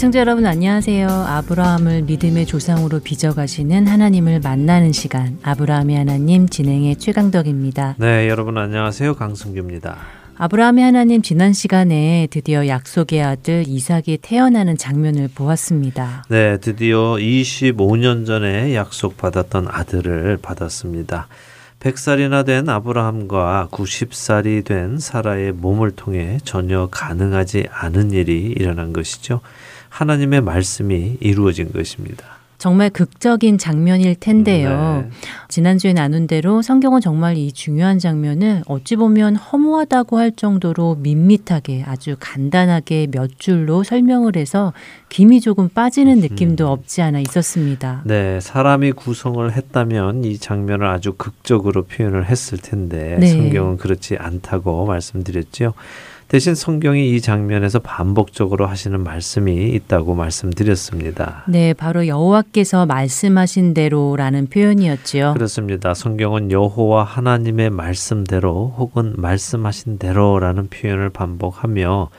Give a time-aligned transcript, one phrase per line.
[0.00, 1.08] 애청자 여러분 안녕하세요.
[1.08, 7.96] 아브라함을 믿음의 조상으로 빚어가시는 하나님을 만나는 시간 아브라함의 하나님 진행의 최강덕입니다.
[7.98, 9.14] 네, 여러분 안녕하세요.
[9.16, 9.98] 강승규입니다.
[10.38, 16.24] 아브라함의 하나님 지난 시간에 드디어 약속의 아들 이삭이 태어나는 장면을 보았습니다.
[16.30, 21.28] 네, 드디어 25년 전에 약속받았던 아들을 받았습니다.
[21.80, 29.42] 100살이나 된 아브라함과 90살이 된 사라의 몸을 통해 전혀 가능하지 않은 일이 일어난 것이죠.
[29.90, 32.40] 하나님의 말씀이 이루어진 것입니다.
[32.60, 35.06] 정말 극적인 장면일 텐데요.
[35.08, 35.10] 네.
[35.48, 42.16] 지난주에 나눈 대로 성경은 정말 이 중요한 장면을 어찌 보면 허무하다고 할 정도로 밋밋하게 아주
[42.20, 44.74] 간단하게 몇 줄로 설명을 해서
[45.08, 46.70] 김이 조금 빠지는 느낌도 음.
[46.70, 48.02] 없지 않아 있었습니다.
[48.04, 53.28] 네, 사람이 구성을 했다면 이 장면을 아주 극적으로 표현을 했을 텐데 네.
[53.28, 55.72] 성경은 그렇지 않다고 말씀드렸죠.
[56.30, 61.42] 대신 성경이 이 장면에서 반복적으로 하시는 말씀이 있다고 말씀드렸습니다.
[61.48, 65.34] 네, 바로 여호와께서 말씀하신 대로라는 표현이었지요.
[65.34, 65.92] 그렇습니다.
[65.92, 72.10] 성경은 여호와 하나님의 말씀대로 혹은 말씀하신 대로라는 표현을 반복하며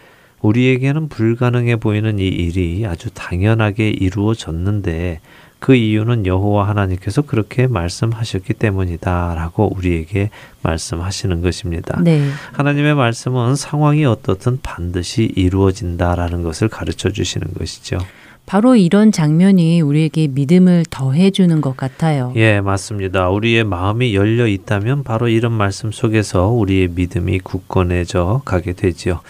[0.42, 5.22] 우리에게는 불가능해 보이는 이 일이 아주 당연하게 이루어졌는데
[5.62, 10.32] 그 이유는 여호와 하나님께서 그렇게 말씀하셨기 때문이다라고 우리에게
[10.64, 12.02] 말씀하시는 것입니다.
[12.02, 12.28] 네.
[12.54, 18.00] 하나님의 말씀은 상황이 어떻든 반드시 이루어진다라는 것을 가르쳐 주시는 것이죠.
[18.48, 22.34] 바로 이런 장면이 우리에게 믿음을 더해주는 것 같아요.
[22.38, 23.30] 예, 맞습니다.
[23.30, 29.22] 우리의 마음이 열려 있다면 바로 이런 말씀 속에서 우리의 믿음이 굳건해져 가게 되지요.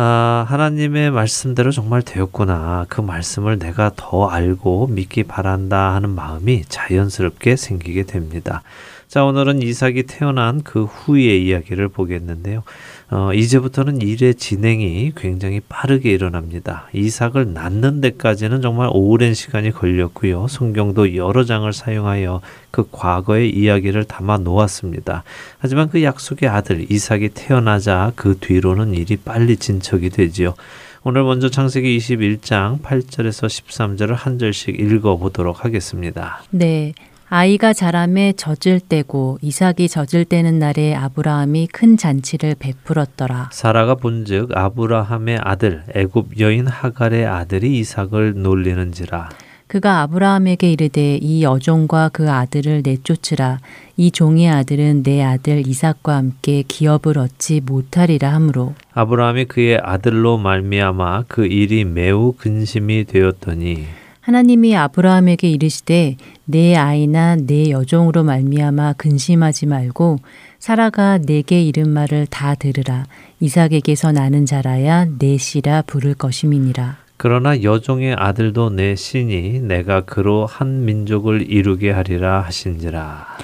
[0.00, 2.86] 아, 하나님의 말씀대로 정말 되었구나.
[2.88, 8.62] 그 말씀을 내가 더 알고 믿기 바란다 하는 마음이 자연스럽게 생기게 됩니다.
[9.08, 12.62] 자, 오늘은 이삭이 태어난 그 후의 이야기를 보겠는데요.
[13.10, 16.88] 어, 이제부터는 일의 진행이 굉장히 빠르게 일어납니다.
[16.92, 20.46] 이삭을 낳는 데까지는 정말 오랜 시간이 걸렸고요.
[20.48, 25.24] 성경도 여러 장을 사용하여 그 과거의 이야기를 담아 놓았습니다.
[25.58, 30.54] 하지만 그 약속의 아들 이삭이 태어나자 그 뒤로는 일이 빨리 진척이 되지요.
[31.02, 36.42] 오늘 먼저 창세기 21장 8절에서 13절을 한 절씩 읽어 보도록 하겠습니다.
[36.50, 36.92] 네.
[37.30, 43.50] 아이가 자람에 젖을 때고 이삭이 젖을 때는 날에 아브라함이 큰 잔치를 베풀었더라.
[43.52, 49.28] 사라가 본즉 아브라함의 아들 애굽 여인 하갈의 아들이 이삭을 놀리는지라.
[49.66, 53.58] 그가 아브라함에게 이르되 이 여종과 그 아들을 내쫓으라
[53.98, 61.24] 이 종의 아들은 내 아들 이삭과 함께 기업을 얻지 못하리라 하므로 아브라함이 그의 아들로 말미암아
[61.28, 63.84] 그 일이 매우 근심이 되었더니
[64.28, 70.18] 하나님이 아브라함에게 이르시되 내 아이나 내 여종으로 말미암아 근심하지 말고
[70.58, 73.06] 사라가 내게 이른 말을 다 들으라.
[73.40, 76.98] 이삭에게서 나는 자라야 내 씨라 부를 것임이니라.
[77.16, 83.38] 그러나 여종의 아들도 내 신이 내가 그로 한 민족을 이루게 하리라 하신지라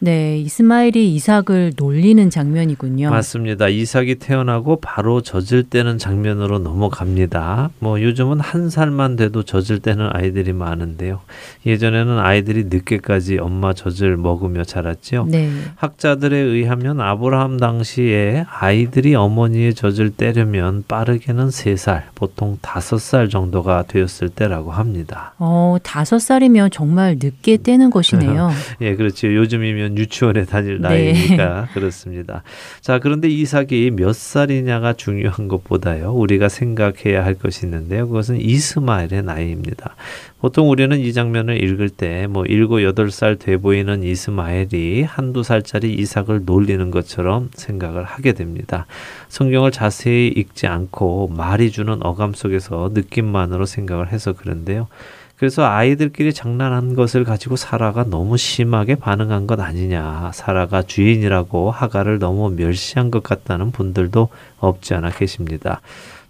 [0.00, 3.10] 네, 이스마엘이 이삭을 놀리는 장면이군요.
[3.10, 3.66] 맞습니다.
[3.68, 7.70] 이삭이 태어나고 바로 젖을 때는 장면으로 넘어갑니다.
[7.80, 11.20] 뭐 요즘은 한 살만 돼도 젖을 때는 아이들이 많은데요.
[11.66, 15.26] 예전에는 아이들이 늦게까지 엄마 젖을 먹으며 자랐죠.
[15.28, 15.50] 네.
[15.74, 24.28] 학자들에 의하면 아브라함 당시에 아이들이 어머니의 젖을 떼려면 빠르게는 세살 보통 다섯 살 정도가 되었을
[24.28, 25.34] 때라고 합니다.
[25.38, 28.50] 어, 다섯 살이면 정말 늦게 떼는 것이네요.
[28.80, 29.34] 예, 그렇죠.
[29.34, 30.88] 요즘이면 되면 유치원에 다닐 네.
[30.88, 31.66] 나이니까 네.
[31.74, 32.42] 그렇습니다.
[32.80, 36.12] 자, 그런데 이삭이 몇 살이냐가 중요한 것보다요.
[36.12, 38.06] 우리가 생각해야 할 것이 있는데요.
[38.06, 39.96] 그것은 이스마엘의 나이입니다.
[40.40, 45.94] 보통 우리는 이 장면을 읽을 때 뭐 일곱 여덟 살 돼 보이는 이스마엘이 한두 살짜리
[45.94, 48.86] 이삭을 놀리는 것처럼 생각을 하게 됩니다.
[49.28, 54.88] 성경을 자세히 읽지 않고 말이 주는 어감 속에서 느낌만으로 생각을 해서 그런데요.
[55.38, 60.32] 그래서 아이들끼리 장난한 것을 가지고 사라가 너무 심하게 반응한 것 아니냐.
[60.34, 65.80] 사라가 주인이라고 하가를 너무 멸시한 것 같다는 분들도 없지 않아 계십니다.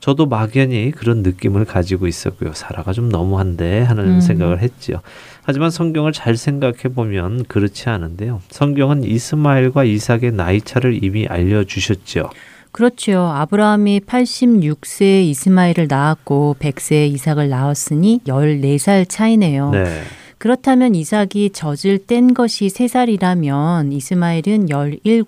[0.01, 2.53] 저도 막연히 그런 느낌을 가지고 있었고요.
[2.53, 4.21] 사라가 좀 너무한데 하는 음.
[4.21, 5.01] 생각을 했지요.
[5.43, 8.43] 하지만 성경을 잘 생각해 보면 그렇지 않은데요.
[8.51, 12.29] 성경은 이스마엘과 이삭의 나이 차를 이미 알려 주셨죠.
[12.79, 13.27] 그렇지요.
[13.27, 19.71] 아브라함이 86세에 이스마엘을 낳았고 100세에 이삭을 낳았으니 14살 차이네요.
[19.71, 20.03] 네.
[20.39, 25.25] 그렇다면 이삭이 젖을 뗀 것이 3살이라면 이스마엘은 17,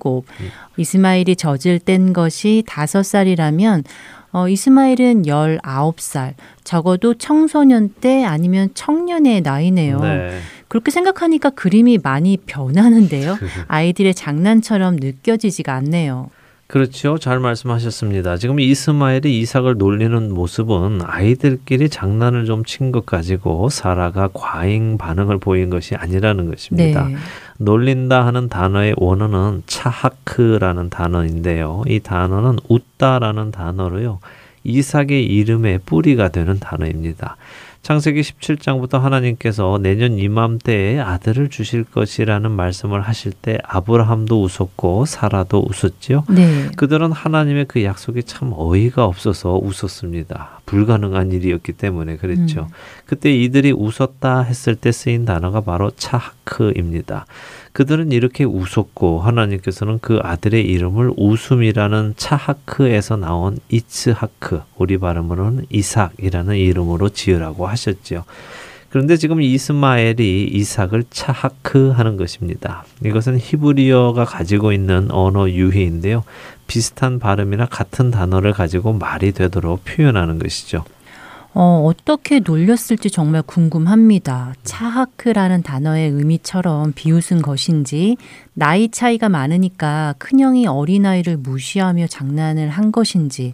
[0.77, 3.83] 이스마엘이 젖을 뗀 것이 5살이라면
[4.31, 9.99] 어, 이스마엘은 19살, 적어도 청소년 때 아니면 청년의 나이네요.
[9.99, 10.39] 네.
[10.69, 13.37] 그렇게 생각하니까 그림이 많이 변하는데요.
[13.67, 16.31] 아이들의 장난처럼 느껴지지가 않네요.
[16.71, 17.19] 그렇죠.
[17.19, 18.37] 잘 말씀하셨습니다.
[18.37, 25.69] 지금 이스마엘이 이삭을 놀리는 모습은 아이들끼리 장난을 좀 친 것 가지고 사라가 과잉 반응을 보인
[25.69, 27.09] 것이 아니라는 것입니다.
[27.09, 27.17] 네.
[27.59, 31.83] 놀린다 하는 단어의 원어는 차하크라는 단어인데요.
[31.89, 34.21] 이 단어는 웃다라는 단어로요.
[34.63, 37.37] 이삭의 이름의 뿌리가 되는 단어입니다.
[37.83, 46.25] 창세기 17장부터 하나님께서 내년 이맘때에 아들을 주실 것이라는 말씀을 하실 때 아브라함도 웃었고 사라도 웃었지요.
[46.29, 46.69] 네.
[46.77, 50.60] 그들은 하나님의 그 약속이 참 어이가 없어서 웃었습니다.
[50.71, 52.61] 불가능한 일이었기 때문에 그랬죠.
[52.61, 52.75] 음.
[53.05, 57.27] 그때 이들이 웃었다 했을 때 쓰인 단어가 바로 차하크입니다.
[57.73, 67.09] 그들은 이렇게 웃었고 하나님께서는 그 아들의 이름을 웃음이라는 차하크에서 나온 이츠하크 우리 발음으로는 이삭이라는 이름으로
[67.09, 68.25] 지으라고 하셨지요.
[68.91, 72.85] 그런데 지금 이스마엘이 이삭을 차하크 하는 것입니다.
[73.05, 76.25] 이것은 히브리어가 가지고 있는 언어 유희인데요.
[76.71, 80.85] 비슷한 발음이나 같은 단어를 가지고 말이 되도록 표현하는 것이죠.
[81.53, 84.55] 어, 어떻게 놀렸을지 정말 궁금합니다.
[84.63, 88.17] 차하크라는 단어의 의미처럼 비웃은 것인지,
[88.55, 93.53] 나이 차이가 많으니까 큰형이 어린아이를 무시하며 장난을 한 것인지,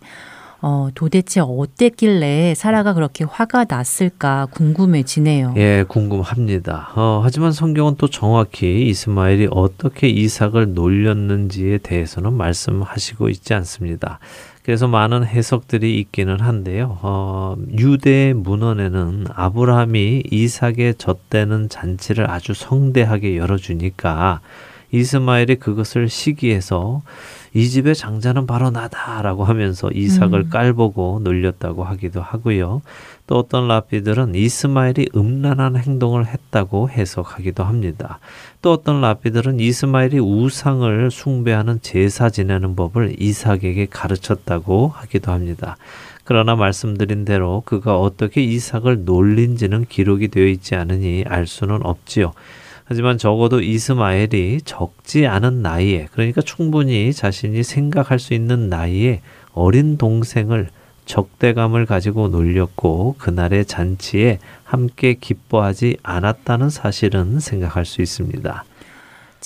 [0.62, 5.54] 어, 도대체 어땠길래 사라가 그렇게 화가 났을까 궁금해지네요.
[5.56, 6.92] 예, 궁금합니다.
[6.96, 14.18] 어, 하지만 성경은 또 정확히 이스마엘이 어떻게 이삭을 놀렸는지에 대해서는 말씀하시고 있지 않습니다.
[14.62, 16.98] 그래서 많은 해석들이 있기는 한데요.
[17.02, 24.40] 어, 유대 문헌에는 아브라함이 이삭의 젖대는 잔치를 아주 성대하게 열어주니까
[24.90, 27.02] 이스마엘이 그것을 시기해서
[27.56, 30.50] 이 집의 장자는 바로 나다라고 하면서 이삭을 음.
[30.50, 32.82] 깔보고 놀렸다고 하기도 하고요.
[33.26, 38.18] 또 어떤 라피들은 이스마엘이 음란한 행동을 했다고 해석하기도 합니다.
[38.60, 45.78] 또 어떤 라피들은 이스마엘이 우상을 숭배하는 제사 지내는 법을 이삭에게 가르쳤다고 하기도 합니다.
[46.24, 52.34] 그러나 말씀드린 대로 그가 어떻게 이삭을 놀린지는 기록이 되어 있지 않으니 알 수는 없지요.
[52.88, 59.22] 하지만 적어도 이스마엘이 적지 않은 나이에 그러니까 충분히 자신이 생각할 수 있는 나이에
[59.52, 60.68] 어린 동생을
[61.04, 68.64] 적대감을 가지고 놀렸고 그날의 잔치에 함께 기뻐하지 않았다는 사실은 생각할 수 있습니다.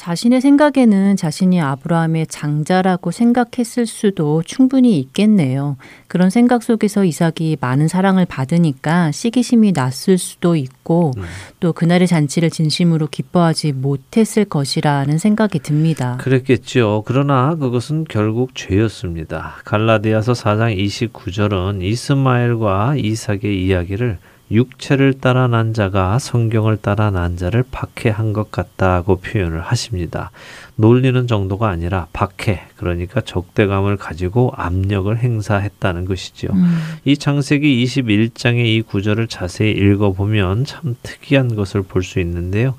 [0.01, 5.77] 자신의 생각에는 자신이 아브라함의 장자라고 생각했을 수도 충분히 있겠네요.
[6.09, 11.23] 그런 생각 속에서 이삭이 많은 사랑을 받으니까 시기심이 났을 수도 있고 음.
[11.61, 16.17] 또 그날의 잔치를 진심으로 기뻐하지 못했을 것이라는 생각이 듭니다.
[16.19, 17.03] 그랬겠죠.
[17.05, 19.57] 그러나 그것은 결국 죄였습니다.
[19.67, 24.17] 갈라디아서 4장 29절은 이스마엘과 이삭의 이야기를
[24.51, 30.31] 육체를 따라 난 자가 성경을 따라 난 자를 박해한 것 같다고 표현을 하십니다.
[30.77, 36.51] 놀리는 정도가 아니라 박해, 그러니까 적대감을 가지고 압력을 행사했다는 것이지요.
[36.53, 42.75] 음, 이 창세기 21장의 이 구절을 자세히 읽어보면 참 특이한 것을 볼 수 있는데요.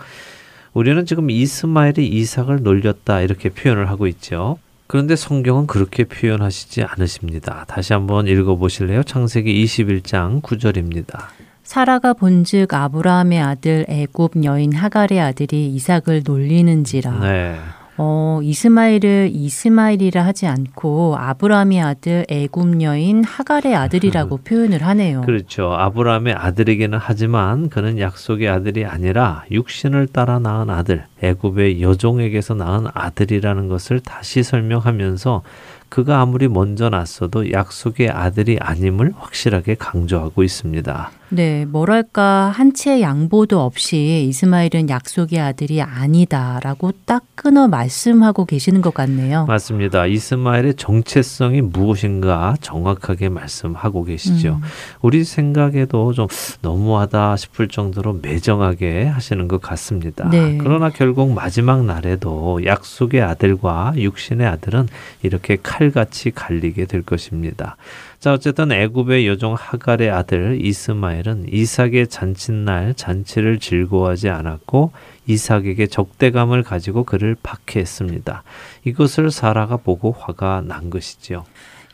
[0.73, 4.57] 우리는 지금 이스마엘이 이삭을 놀렸다 이렇게 표현을 하고 있죠.
[4.87, 7.65] 그런데 성경은 그렇게 표현하시지 않으십니다.
[7.67, 9.03] 다시 한번 읽어보실래요?
[9.03, 11.27] 창세기 21장 9절입니다.
[11.71, 17.19] 사라가 본즉 아브라함의 아들 애굽 여인 하갈의 아들이 이삭을 놀리는지라.
[17.21, 17.55] 네.
[17.95, 25.21] 어, 이스마엘을 이스마엘이라 하지 않고 아브라함의 아들 애굽 여인 하갈의 아들이라고 표현을 하네요.
[25.21, 25.71] 그렇죠.
[25.71, 33.69] 아브라함의 아들이기는 하지만 그는 약속의 아들이 아니라 육신을 따라 낳은 아들, 애굽의 여종에게서 낳은 아들이라는
[33.69, 35.41] 것을 다시 설명하면서
[35.87, 41.11] 그가 아무리 먼저 낳았어도 약속의 아들이 아님을 확실하게 강조하고 있습니다.
[41.33, 48.93] 네, 뭐랄까 한 채의 양보도 없이 이스마엘은 약속의 아들이 아니다라고 딱 끊어 말씀하고 계시는 것
[48.93, 49.45] 같네요.
[49.45, 50.07] 맞습니다.
[50.07, 54.59] 이스마엘의 정체성이 무엇인가 정확하게 말씀하고 계시죠.
[54.61, 54.67] 음.
[55.01, 56.27] 우리 생각에도 좀
[56.61, 60.29] 너무하다 싶을 정도로 매정하게 하시는 것 같습니다.
[60.29, 60.57] 네.
[60.57, 64.89] 그러나 결국 마지막 날에도 약속의 아들과 육신의 아들은
[65.23, 67.77] 이렇게 칼같이 갈리게 될 것입니다.
[68.21, 74.91] 자, 어쨌든 애굽의 여종 하갈의 아들 이스마엘은 이삭의 잔칫날 잔치를 즐거워하지 않았고
[75.25, 78.43] 이삭에게 적대감을 가지고 그를 박해했습니다.
[78.83, 81.45] 이것을 사라가 보고 화가 난 것이지요.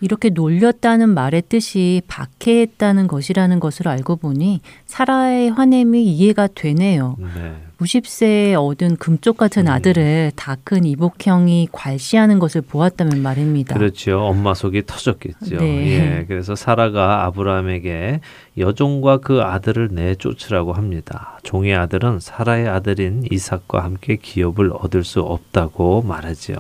[0.02, 7.16] 이렇게 놀렸다는 말의 뜻이 박해했다는 것이라는 것을 알고 보니 사라의 화냄이 이해가 되네요.
[7.20, 7.67] 네.
[7.80, 9.72] 90세에 얻은 금쪽 같은 음.
[9.72, 13.74] 아들을 다 큰 이복형이 괄시하는 것을 보았다면 말입니다.
[13.78, 14.20] 그렇죠.
[14.20, 15.58] 엄마 속이 터졌겠죠.
[15.60, 15.88] 네.
[16.20, 16.26] 예.
[16.28, 18.20] 그래서 사라가 아브라함에게
[18.58, 21.40] 여종과 그 아들을 내쫓으라고 합니다.
[21.44, 26.58] 종의 아들은 사라의 아들인 이삭과 함께 기업을 얻을 수 없다고 말하지요.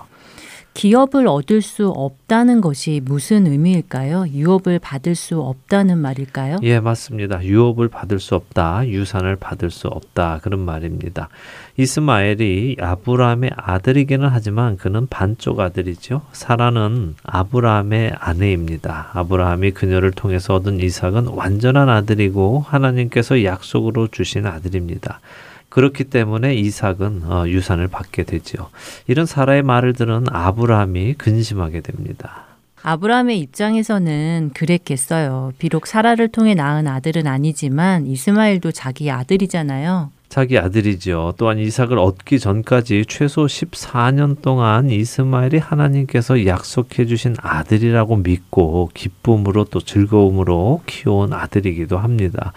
[0.77, 4.27] 기업을 얻을 수 없다는 것이 무슨 의미일까요?
[4.31, 6.57] 유업을 받을 수 없다는 말일까요?
[6.61, 7.43] 예, 맞습니다.
[7.43, 11.29] 유업을 받을 수 없다, 유산을 받을 수 없다 그런 말입니다.
[11.77, 16.21] 이스마엘이 아브라함의 아들이기는 하지만 그는 반쪽 아들이죠.
[16.31, 19.09] 사라는 아브라함의 아내입니다.
[19.13, 25.21] 아브라함이 그녀를 통해서 얻은 이삭은 완전한 아들이고 하나님께서 약속으로 주신 아들입니다.
[25.69, 28.69] 그렇기 때문에 이삭은 어, 유산을 받게 되죠.
[29.07, 32.45] 이런 사라의 말을 들은 아브라함이 근심하게 됩니다.
[32.83, 35.51] 아브라함의 입장에서는 그랬겠어요.
[35.57, 40.11] 비록 사라를 통해 낳은 아들은 아니지만 이스마엘도 자기 아들이잖아요.
[40.29, 41.33] 자기 아들이죠.
[41.37, 49.79] 또한 이삭을 얻기 전까지 최소 14년 동안 이스마엘이 하나님께서 약속해 주신 아들이라고 믿고 기쁨으로 또
[49.79, 52.53] 즐거움으로 키워온 아들이기도 합니다.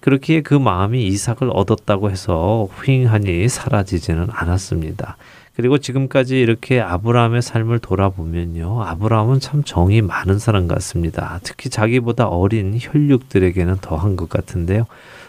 [0.00, 5.16] 그렇기에 그 마음이 이삭을 얻었다고 해서 휑하니 사라지지는 않았습니다.
[5.54, 8.82] 그리고 지금까지 이렇게 아브라함의 삶을 돌아보면요.
[8.82, 11.40] 아브라함은 참 정이 많은 사람 같습니다.
[11.42, 14.86] 특히 자기보다 어린 혈육들에게는 더한 것 같은데요.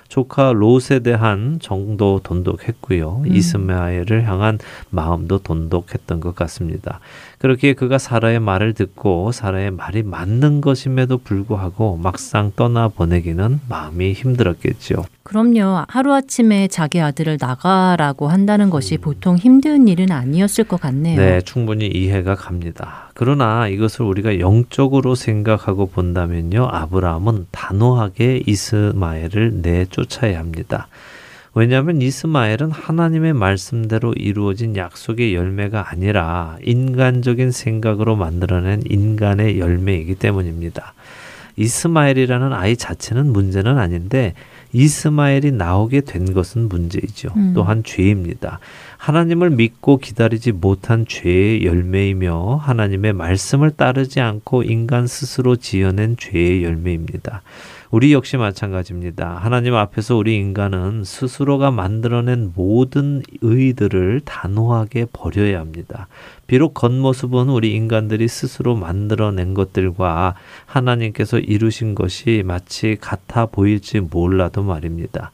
[0.08, 3.24] 조카 롯에 대한 정도 돈독했고요.
[3.26, 3.34] 음.
[3.34, 4.60] 이스마엘을 향한
[4.90, 7.00] 마음도 돈독했던 것 같습니다.
[7.42, 15.06] 그렇게 그가 사라의 말을 듣고 사라의 말이 맞는 것임에도 불구하고 막상 떠나 보내기는 마음이 힘들었겠죠.
[15.24, 15.86] 그럼요.
[15.88, 21.20] 하루아침에 자기 아들을 나가라고 한다는 것이 보통 힘든 일은 아니었을 것 같네요.
[21.20, 23.10] 네, 충분히 이해가 갑니다.
[23.16, 26.68] 그러나 이것을 우리가 영적으로 생각하고 본다면요.
[26.72, 30.90] 아브라함은 단호하게 이스마엘을 내쫓아야 합니다.
[31.54, 40.94] 왜냐하면 이스마엘은 하나님의 말씀대로 이루어진 약속의 열매가 아니라 인간적인 생각으로 만들어낸 인간의 열매이기 때문입니다.
[41.58, 44.34] 이스마엘이라는 아이 자체는 문제는 아닌데
[44.74, 47.34] 이스마엘이 나오게 된 것은 문제이죠.
[47.36, 47.52] 음.
[47.54, 48.60] 또한 죄입니다.
[48.98, 57.42] 하나님을 믿고 기다리지 못한 죄의 열매이며 하나님의 말씀을 따르지 않고 인간 스스로 지어낸 죄의 열매입니다.
[57.92, 59.36] 우리 역시 마찬가지입니다.
[59.36, 66.08] 하나님 앞에서 우리 인간은 스스로가 만들어낸 모든 의들을 단호하게 버려야 합니다.
[66.48, 75.32] 비록 겉모습은 우리 인간들이 스스로 만들어낸 것들과 하나님께서 이루신 것이 마치 같아 보일지 몰라도 말입니다.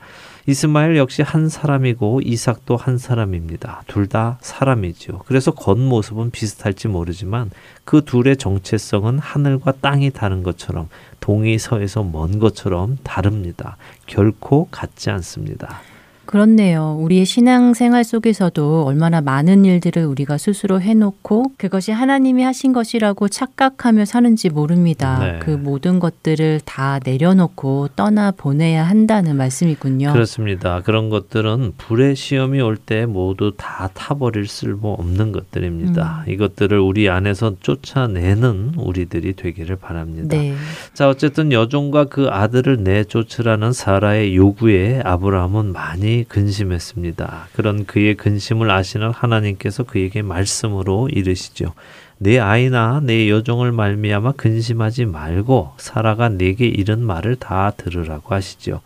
[0.49, 3.83] 이스마엘 역시 한 사람이고 이삭도 한 사람입니다.
[3.87, 5.23] 둘 다 사람이죠.
[5.25, 7.51] 그래서 겉모습은 비슷할지 모르지만
[7.83, 10.87] 그 둘의 정체성은 하늘과 땅이 다른 것처럼
[11.19, 13.75] 동이 서에서 먼 것처럼 다릅니다.
[14.05, 15.81] 결코 같지 않습니다.
[16.27, 16.97] 그렇네요.
[16.99, 24.49] 우리의 신앙생활 속에서도 얼마나 많은 일들을 우리가 스스로 해놓고 그것이 하나님이 하신 것이라고 착각하며 사는지
[24.49, 25.19] 모릅니다.
[25.19, 25.39] 네.
[25.39, 30.13] 그 모든 것들을 다 내려놓고 떠나 보내야 한다는 말씀이군요.
[30.13, 30.81] 그렇습니다.
[30.81, 36.23] 그런 것들은 불의 시험이 올 때 모두 다 타버릴 쓸모 없는 것들입니다.
[36.27, 40.37] 이것들을 우리 안에서 쫓아내는 우리들이 되기를 바랍니다.
[40.37, 40.53] 네.
[40.93, 47.49] 자, 어쨌든 여종과 그 아들을 내쫓으라는 사라의 요구에 아브라함은 많이 근심했습니다.
[47.53, 51.73] 그런 그의 근심을 아시는 하나님께서 그에게 말씀으로 이르시죠.
[52.19, 58.81] 내 아이나 내 여종을 말미암아 근심하지 말고 사라가 내게 이른 말을 다 들으라고 하시죠.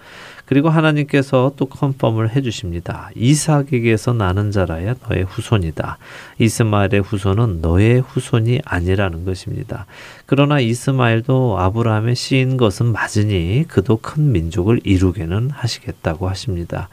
[0.51, 3.09] 그리고 하나님께서 또 컨펌을 해주십니다.
[3.15, 5.97] 이삭에게서 나는 자라야 너의 후손이다.
[6.39, 9.85] 이스마엘의 후손은 너의 후손이 아니라는 것입니다.
[10.25, 16.89] 그러나 이스마엘도 아브라함의 씨인 것은 맞으니 그도 큰 민족을 이루게는 하시겠다고 하십니다.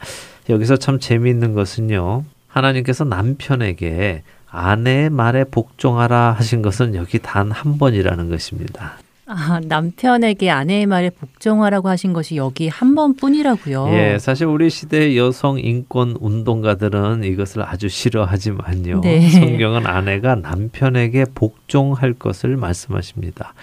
[0.49, 2.23] 여기서 참 재미있는 것은요.
[2.47, 8.93] 하나님께서 남편에게 아내의 말에 복종하라 하신 것은 여기 단 한 번이라는 것입니다.
[9.31, 13.89] 아, 남편에게 아내의 말에 복종하라고 하신 것이 여기 한 번뿐이라고요.
[13.91, 19.01] 예, 사실 우리 시대의 여성 인권 운동가들은 이것을 아주 싫어하지만요.
[19.01, 19.29] 네.
[19.29, 23.53] 성경은 아내가 남편에게 복종할 것을 말씀하십니다.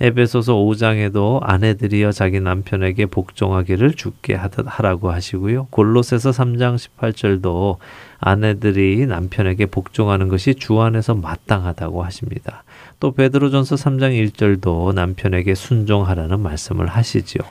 [0.00, 5.66] 에베소서 5장에도 아내들이여 자기 남편에게 복종하기를 죽게 하라고 하시고요.
[5.70, 7.78] 골로새서 3장 18절도
[8.18, 12.62] 아내들이 남편에게 복종하는 것이 주 안에서 마땅하다고 하십니다.
[13.00, 17.42] 또 베드로전서 3장 1절도 남편에게 순종하라는 말씀을 하시지요.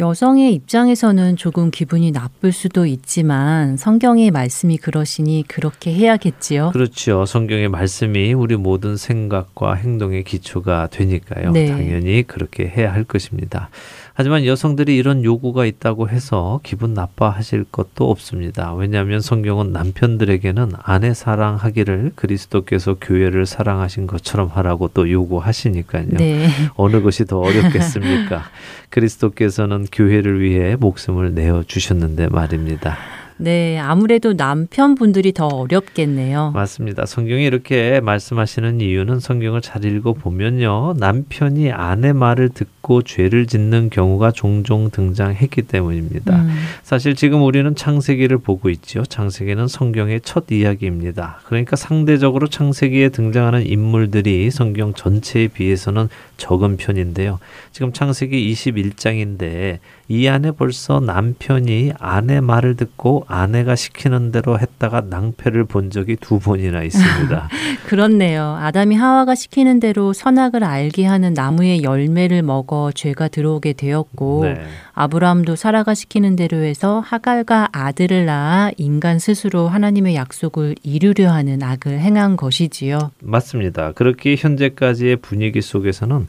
[0.00, 6.70] 여성의 입장에서는 조금 기분이 나쁠 수도 있지만 성경의 말씀이 그러시니 그렇게 해야겠지요.
[6.72, 7.24] 그렇죠.
[7.26, 11.52] 성경의 말씀이 우리 모든 생각과 행동의 기초가 되니까요.
[11.52, 11.68] 네.
[11.68, 13.68] 당연히 그렇게 해야 할 것입니다.
[14.16, 18.72] 하지만 여성들이 이런 요구가 있다고 해서 기분 나빠하실 것도 없습니다.
[18.72, 26.06] 왜냐하면 성경은 남편들에게는 아내 사랑하기를 그리스도께서 교회를 사랑하신 것처럼 하라고 또 요구하시니까요.
[26.10, 26.48] 네.
[26.76, 28.44] 어느 것이 더 어렵겠습니까?
[28.90, 32.96] 그리스도께서는 교회를 위해 목숨을 내어 주셨는데 말입니다.
[33.36, 36.52] 네, 아무래도 남편분들이 더 어렵겠네요.
[36.54, 37.04] 맞습니다.
[37.04, 40.94] 성경이 이렇게 말씀하시는 이유는 성경을 잘 읽어 보면요.
[40.98, 46.42] 남편이 아내 말을 듣고 죄를 짓는 경우가 종종 등장했기 때문입니다.
[46.42, 46.50] 음,
[46.84, 49.04] 사실 지금 우리는 창세기를 보고 있지요.
[49.04, 51.40] 창세기는 성경의 첫 이야기입니다.
[51.44, 57.40] 그러니까 상대적으로 창세기에 등장하는 인물들이 성경 전체에 비해서는 적은 편인데요.
[57.72, 65.64] 지금 창세기 21장인데 이 안에 벌써 남편이 아내 말을 듣고 아내가 시키는 대로 했다가 낭패를
[65.64, 67.48] 본 적이 두 번이나 있습니다.
[67.86, 68.58] 그렇네요.
[68.60, 74.60] 아담이 하와가 시키는 대로 선악을 알게 하는 나무의 열매를 먹어 죄가 들어오게 되었고 네.
[74.92, 81.98] 아브라함도 사라가 시키는 대로 해서 하갈과 아들을 낳아 인간 스스로 하나님의 약속을 이루려 하는 악을
[81.98, 83.10] 행한 것이지요.
[83.22, 83.92] 맞습니다.
[83.92, 86.26] 그렇게 현재까지의 분위기 속에서는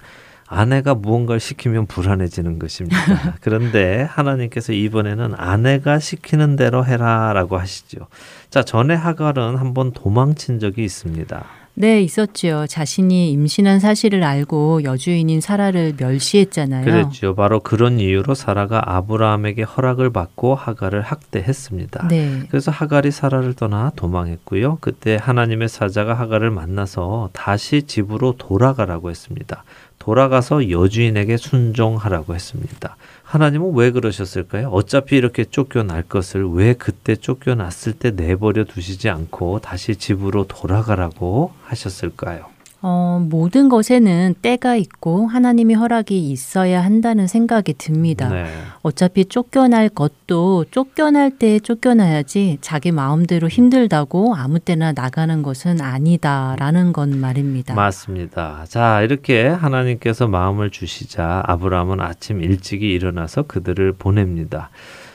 [0.48, 3.36] 아내가 무언가를 시키면 불안해지는 것입니다.
[3.42, 8.08] 그런데 하나님께서 이번에는 아내가 시키는 대로 해라라고 하시죠.
[8.50, 11.46] 자, 전에 하갈은 한번 도망친 적이 있습니다.
[11.78, 12.68] 네, 있었지요.
[12.68, 16.86] 자신이 임신한 사실을 알고 여주인인 사라를 멸시했잖아요.
[16.86, 17.36] 그랬죠.
[17.36, 22.08] 바로 그런 이유로 사라가 아브라함에게 허락을 받고 하갈을 학대했습니다.
[22.08, 22.44] 네.
[22.50, 24.78] 그래서 하갈이 사라를 떠나 도망했고요.
[24.80, 29.66] 그때 하나님의 사자가 하갈을 만나서 다시 집으로 돌아가라고 했습니다.
[30.06, 32.96] 돌아가서 여주인에게 순종하라고 했습니다.
[33.24, 34.70] 하나님은 왜 그러셨을까요?
[34.70, 42.55] 어차피 이렇게 쫓겨날 것을 왜 그때 쫓겨났을 때 내버려 두시지 않고 다시 집으로 돌아가라고 하셨을까요?
[42.88, 48.30] 어, 모든 것에는 때가 있고 하나님의 허락이 있어야 한다는 생각이 듭니다.
[48.30, 48.46] 네.
[48.84, 57.20] 어차피 쫓겨날 것도 쫓겨날 때 쫓겨나야지 자기 마음대로 힘들다고 아무 때나 나가는 것은 아니다라는 건
[57.20, 57.74] 말입니다.
[57.74, 58.66] 맞습니다.
[58.68, 64.70] 자, 이렇게 하나님께서 마음을 주시자 아브라함은 아침 일찍이 일어나서 그들을 보냅니다.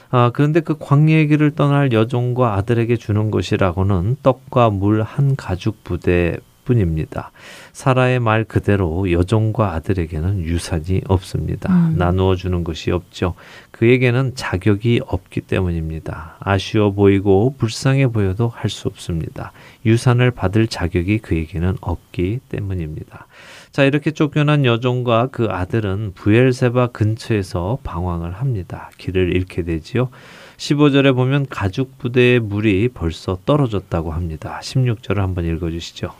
[0.09, 6.35] 아, 그런데 그 광야의 길을 떠날 여종과 아들에게 주는 것이라고는 떡과 물 한 가죽 부대
[6.65, 7.31] 뿐입니다.
[7.73, 11.73] 사라의 말 그대로 여종과 아들에게는 유산이 없습니다.
[11.73, 11.95] 음.
[11.97, 13.35] 나누어 주는 것이 없죠.
[13.71, 16.35] 그에게는 자격이 없기 때문입니다.
[16.39, 19.51] 아쉬워 보이고 불쌍해 보여도 할 수 없습니다.
[19.85, 23.27] 유산을 받을 자격이 그에게는 없기 때문입니다.
[23.71, 28.89] 자, 이렇게 쫓겨난 여종과 그 아들은 부엘세바 근처에서 방황을 합니다.
[28.97, 30.09] 길을 잃게 되지요.
[30.57, 34.59] 15절에 보면 가죽 부대의 물이 벌써 떨어졌다고 합니다.
[34.61, 36.13] 16절을 한번 읽어 주시죠.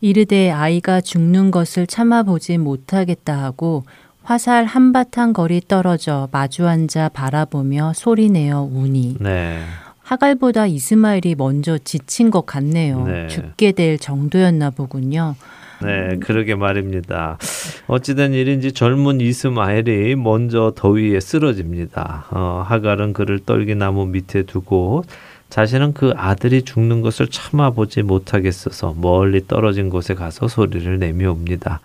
[0.00, 3.84] 이르되 아이가 죽는 것을 참아보지 못하겠다 하고
[4.22, 9.60] 화살 한바탕 거리 떨어져 마주 앉아 바라보며 소리내어 우니 네.
[10.00, 13.04] 하갈보다 이스마엘이 먼저 지친 것 같네요.
[13.04, 13.26] 네.
[13.28, 15.34] 죽게 될 정도였나 보군요.
[15.82, 17.38] 네, 그러게 말입니다.
[17.86, 22.26] 어찌된 일인지 젊은 이스마엘이 먼저 더위에 쓰러집니다.
[22.30, 25.04] 어, 하갈은 그를 떨기나무 밑에 두고
[25.50, 31.80] 자신은 그 아들이 죽는 것을 참아보지 못하겠어서 멀리 떨어진 곳에 가서 소리를 내며 옵니다.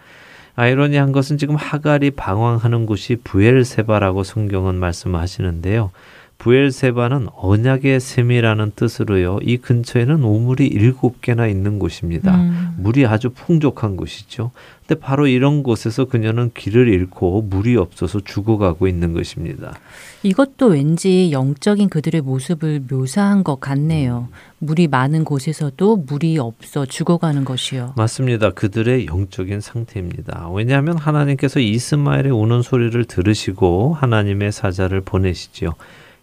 [0.55, 5.91] 아이러니한 것은 지금 하갈이 방황하는 곳이 부엘세바라고 성경은 말씀하시는데요.
[6.37, 9.39] 부엘세바는 언약의 샘이라는 뜻으로요.
[9.41, 12.35] 이 근처에는 우물이 일곱 개나 있는 곳입니다.
[12.35, 12.75] 음.
[12.79, 14.51] 물이 아주 풍족한 곳이죠.
[14.93, 19.73] 근데 바로 이런 곳에서 그녀는 길을 잃고 물이 없어서 죽어가고 있는 것입니다.
[20.21, 24.27] 이것도 왠지 영적인 그들의 모습을 묘사한 것 같네요.
[24.59, 27.93] 물이 많은 곳에서도 물이 없어 죽어가는 것이요.
[27.97, 28.51] 맞습니다.
[28.51, 30.49] 그들의 영적인 상태입니다.
[30.53, 35.73] 왜냐하면 하나님께서 이스마엘의 우는 소리를 들으시고 하나님의 사자를 보내시지요.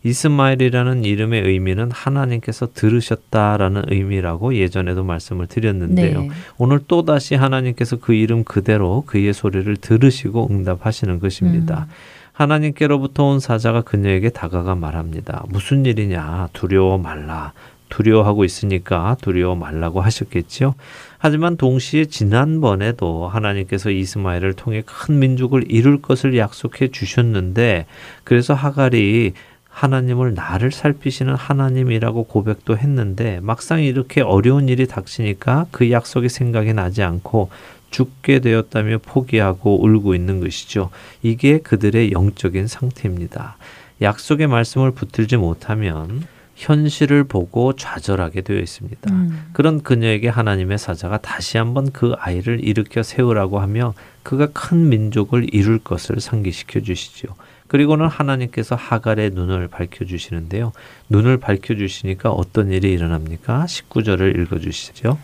[0.02, 6.22] 이스마엘이라는 이름의 의미는 하나님께서 들으셨다라는 의미라고 예전에도 말씀을 드렸는데요.
[6.22, 6.30] 네.
[6.56, 11.86] 오늘 또 다시 하나님께서 그 이름 그대로 그의 소리를 들으시고 응답하시는 것입니다.
[11.88, 11.94] 음.
[12.32, 15.44] 하나님께로부터 온 사자가 그녀에게 다가가 말합니다.
[15.48, 16.48] 무슨 일이냐?
[16.54, 17.52] 두려워 말라.
[17.90, 20.74] 두려워하고 있으니까 두려워 말라고 하셨겠지요.
[21.18, 27.84] 하지만 동시에 지난번에도 하나님께서 이스마엘을 통해 큰 민족을 이룰 것을 약속해 주셨는데
[28.24, 29.34] 그래서 하갈이
[29.80, 37.02] 하나님을 나를 살피시는 하나님이라고 고백도 했는데 막상 이렇게 어려운 일이 닥치니까 그 약속이 생각이 나지
[37.02, 37.48] 않고
[37.90, 40.90] 죽게 되었다며 포기하고 울고 있는 것이죠.
[41.22, 43.56] 이게 그들의 영적인 상태입니다.
[44.02, 49.10] 약속의 말씀을 붙들지 못하면 현실을 보고 좌절하게 되어 있습니다.
[49.10, 49.48] 음.
[49.54, 55.78] 그런 그녀에게 하나님의 사자가 다시 한번 그 아이를 일으켜 세우라고 하며 그가 큰 민족을 이룰
[55.78, 57.34] 것을 상기시켜 주시지요.
[57.70, 60.72] 그리고는 하나님께서 하갈의 눈을 밝혀 주시는데요.
[61.08, 63.66] 눈을 밝혀 주시니까 어떤 일이 일어납니까?
[63.66, 65.16] 19절을 읽어 주시죠.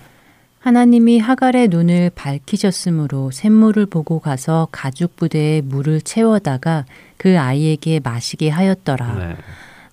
[0.61, 6.85] 하나님이 하갈의 눈을 밝히셨으므로 샘물을 보고 가서 가죽 부대에 물을 채워다가
[7.17, 9.15] 그 아이에게 마시게 하였더라.
[9.15, 9.37] 네.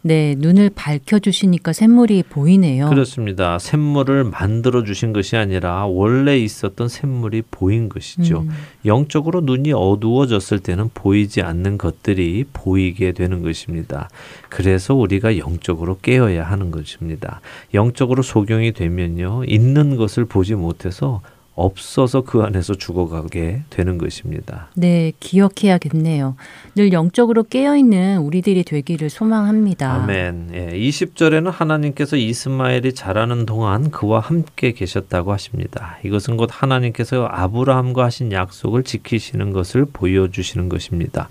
[0.06, 2.90] 네, 눈을 밝혀 주시니까 샘물이 보이네요.
[2.90, 3.58] 그렇습니다.
[3.58, 8.42] 샘물을 만들어 주신 것이 아니라 원래 있었던 샘물이 보인 것이죠.
[8.42, 8.50] 음.
[8.86, 14.10] 영적으로 눈이 어두워졌을 때는 보이지 않는 것들이 보이게 되는 것입니다.
[14.50, 17.40] 그래서 우리가 영적으로 깨어야 하는 것입니다.
[17.74, 19.46] 영적으로 소경이 되면요.
[19.46, 21.22] 있는 것을 보지 못해서
[21.56, 24.70] 없어서 그 안에서 죽어가게 되는 것입니다.
[24.76, 26.36] 네, 기억해야겠네요.
[26.76, 29.94] 늘 영적으로 깨어있는 우리들이 되기를 소망합니다.
[29.94, 30.50] 아멘.
[30.54, 36.00] 예, 20절에는 하나님께서 이스마엘이 자라는 동안 그와 함께 계셨다고 하십니다.
[36.04, 41.30] 이것은 곧 하나님께서 아브라함과 하신 약속을 지키시는 것을 보여주시는 것입니다.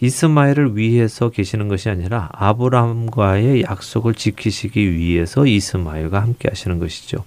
[0.00, 7.24] 이스마엘을 위해서 계시는 것이 아니라 아브라함과의 약속을 지키시기 위해서 이스마엘과 함께 하시는 것이죠.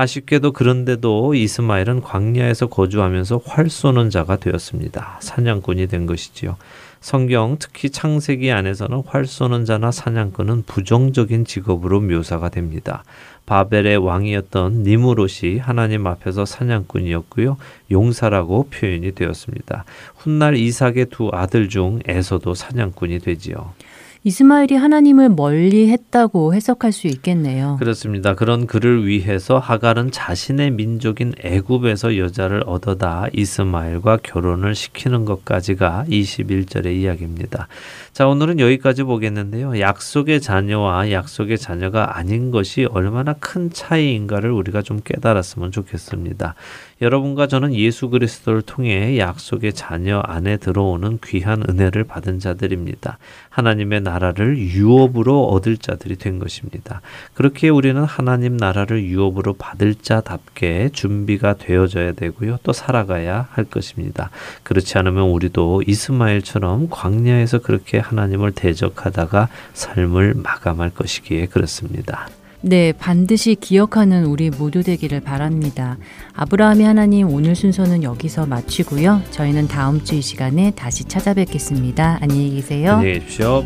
[0.00, 5.18] 아쉽게도 그런데도 이스마엘은 광야에서 거주하면서 활 쏘는 자가 되었습니다.
[5.20, 6.56] 사냥꾼이 된 것이지요.
[7.02, 13.04] 성경 특히 창세기 안에서는 활 쏘는 자나 사냥꾼은 부정적인 직업으로 묘사가 됩니다.
[13.44, 17.58] 바벨의 왕이었던 니무롯이 하나님 앞에서 사냥꾼이었고요.
[17.90, 19.84] 용사라고 표현이 되었습니다.
[20.16, 23.74] 훗날 이삭의 두 아들 중 에서도 사냥꾼이 되지요.
[24.22, 27.76] 이스마엘이 하나님을 멀리 했다고 해석할 수 있겠네요.
[27.78, 28.34] 그렇습니다.
[28.34, 37.68] 그런 그를 위해서 하갈은 자신의 민족인 애굽에서 여자를 얻어다 이스마엘과 결혼을 시키는 것까지가 21절의 이야기입니다.
[38.12, 39.78] 자, 오늘은 여기까지 보겠는데요.
[39.78, 46.56] 약속의 자녀와 약속의 자녀가 아닌 것이 얼마나 큰 차이인가를 우리가 좀 깨달았으면 좋겠습니다.
[47.00, 53.18] 여러분과 저는 예수 그리스도를 통해 약속의 자녀 안에 들어오는 귀한 은혜를 받은 자들입니다.
[53.48, 57.00] 하나님의 나라를 유업으로 얻을 자들이 된 것입니다.
[57.32, 62.58] 그렇게 우리는 하나님 나라를 유업으로 받을 자답게 준비가 되어져야 되고요.
[62.64, 64.30] 또 살아가야 할 것입니다.
[64.62, 72.28] 그렇지 않으면 우리도 이스마엘처럼 광야에서 그렇게 하나님을 대적하다가 삶을 마감할 것이기에 그렇습니다.
[72.62, 75.96] 네, 반드시 기억하는 우리 모두 되기를 바랍니다.
[76.34, 79.22] 아브라함의 하나님 오늘 순서는 여기서 마치고요.
[79.30, 82.18] 저희는 다음 주 이 시간에 다시 찾아뵙겠습니다.
[82.20, 82.92] 안녕히 계세요.
[82.92, 83.64] 안녕히 계십시오.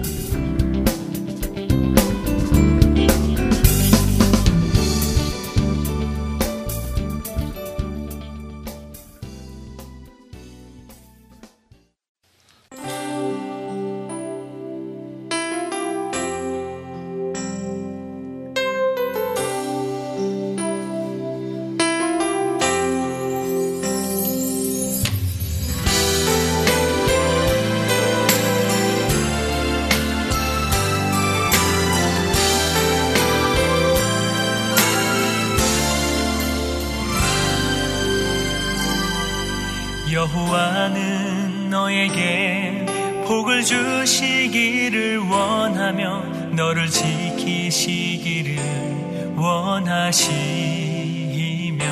[49.95, 51.85] 하시며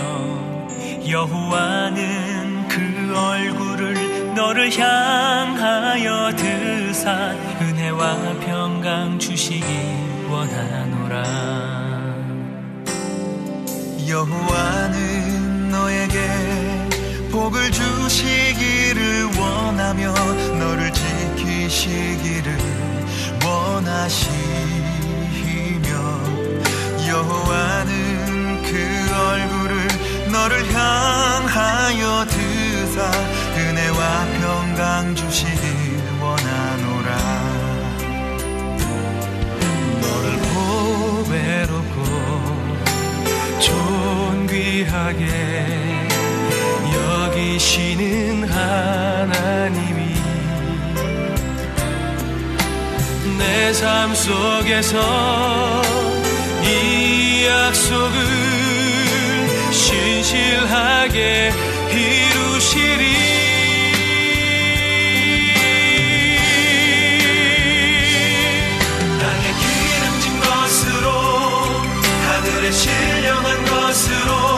[1.08, 9.64] 여호와는 그 얼굴을 너를 향하여 드사 은혜와 평강 주시기
[10.28, 11.22] 원하노라.
[14.08, 16.18] 여호와는 너에게
[17.30, 20.12] 복을 주시기를 원하며
[20.58, 22.58] 너를 지키시기를
[23.44, 24.28] 원하시
[27.12, 28.72] 두려워하는 그
[29.14, 29.72] 얼굴을
[30.32, 33.02] 너를 향하여 드사
[33.54, 35.52] 은혜와 평강 주시길
[36.22, 37.10] 원하노라.
[40.00, 41.96] 너를 보배롭고
[43.60, 45.22] 존귀하게
[46.94, 50.00] 여기시는 하나님이
[53.38, 55.91] 내 삶 속에서
[56.64, 58.16] 이 약속을
[59.72, 61.52] 신실하게
[61.90, 63.02] 이루시리.
[69.20, 71.06] 땅에 기름진 것으로
[72.26, 74.51] 하늘에 신령한 것으로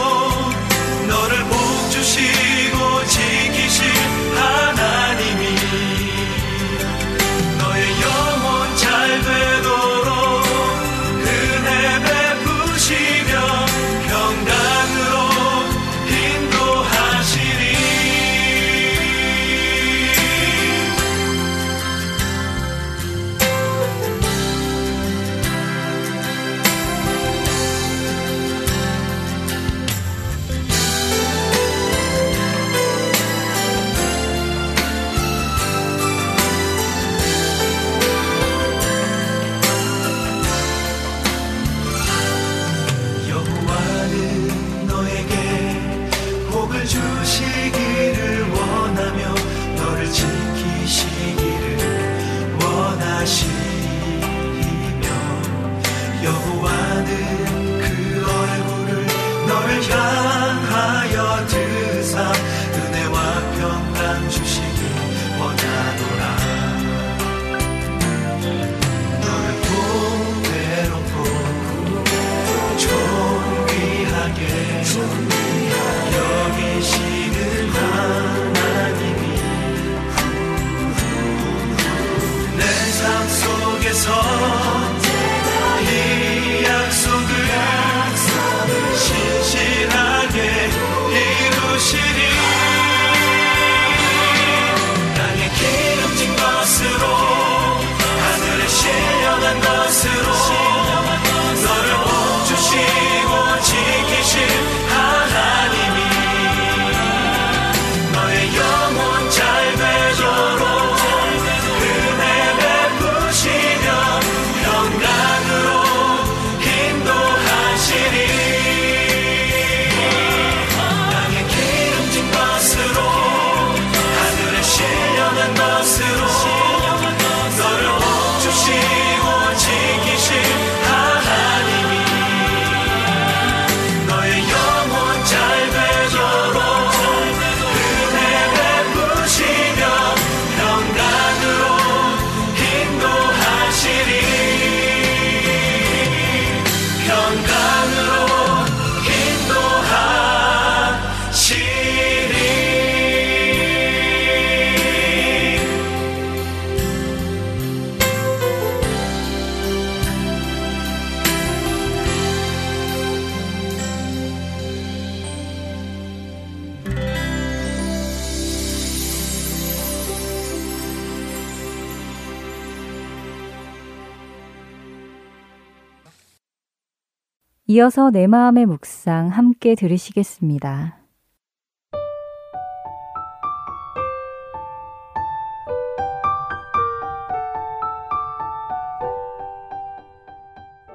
[177.74, 180.96] 이어서 내 마음의 묵상 함께 들으시겠습니다.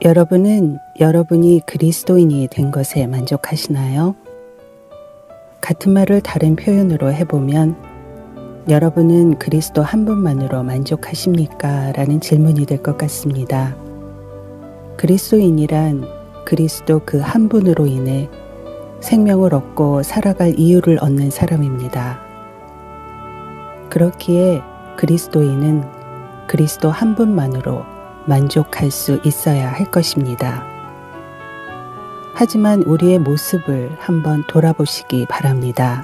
[0.05, 4.15] 여러분은 여러분이 그리스도인이 된 것에 만족하시나요?
[5.59, 7.75] 같은 말을 다른 표현으로 해보면
[8.69, 11.91] 여러분은 그리스도 한 분만으로 만족하십니까?
[11.91, 13.75] 라는 질문이 될 것 같습니다.
[14.95, 16.18] 그리스도인이란
[16.49, 18.27] 그리스도 그 한 분으로 인해
[19.01, 22.19] 생명을 얻고 살아갈 이유를 얻는 사람입니다.
[23.91, 24.63] 그렇기에
[24.97, 25.83] 그리스도인은
[26.47, 27.85] 그리스도 한 분만으로
[28.25, 30.65] 만족할 수 있어야 할 것입니다.
[32.33, 36.03] 하지만 우리의 모습을 한번 돌아보시기 바랍니다.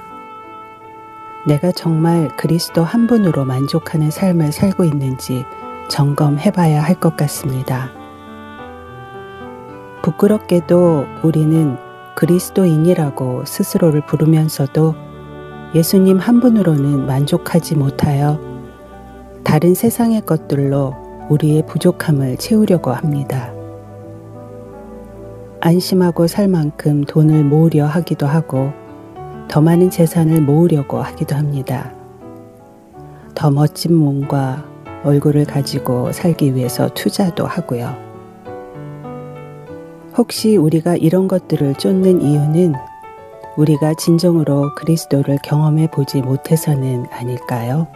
[1.46, 5.44] 내가 정말 그리스도 한 분으로 만족하는 삶을 살고 있는지
[5.88, 7.95] 점검해 봐야 할 것 같습니다.
[10.06, 11.76] 부끄럽게도 우리는
[12.14, 14.94] 그리스도인이라고 스스로를 부르면서도
[15.74, 18.38] 예수님 한 분으로는 만족하지 못하여
[19.42, 20.94] 다른 세상의 것들로
[21.28, 23.52] 우리의 부족함을 채우려고 합니다.
[25.60, 28.70] 안심하고 살 만큼 돈을 모으려 하기도 하고
[29.48, 31.92] 더 많은 재산을 모으려고 하기도 합니다.
[33.34, 34.64] 더 멋진 몸과
[35.02, 38.05] 얼굴을 가지고 살기 위해서 투자도 하고요.
[40.16, 42.74] 혹시 우리가 이런 것들을 쫓는 이유는
[43.56, 47.86] 우리가 진정으로 그리스도를 경험해 보지 못해서는 아닐까요?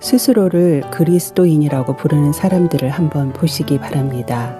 [0.00, 4.56] 스스로를 그리스도인이라고 부르는 사람들을 한번 보시기 바랍니다.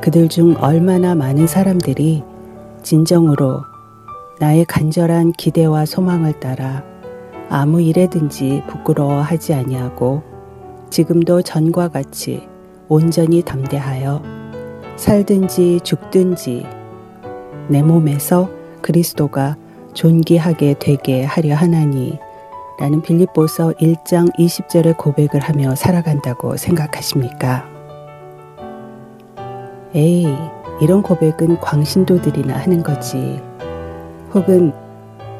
[0.00, 2.22] 그들 중 얼마나 많은 사람들이
[2.82, 3.60] 진정으로
[4.40, 6.82] 나의 간절한 기대와 소망을 따라
[7.50, 10.22] 아무 일에든지 부끄러워하지 아니하고
[10.88, 12.53] 지금도 전과 같이
[12.88, 14.22] 온전히 담대하여
[14.96, 16.66] 살든지 죽든지
[17.68, 18.50] 내 몸에서
[18.82, 19.56] 그리스도가
[19.94, 22.18] 존귀하게 되게 하려 하나니
[22.78, 27.64] 라는 빌립보서 1장 20절의 고백을 하며 살아간다고 생각하십니까?
[29.94, 30.26] 에이,
[30.80, 33.40] 이런 고백은 광신도들이나 하는 거지.
[34.34, 34.72] 혹은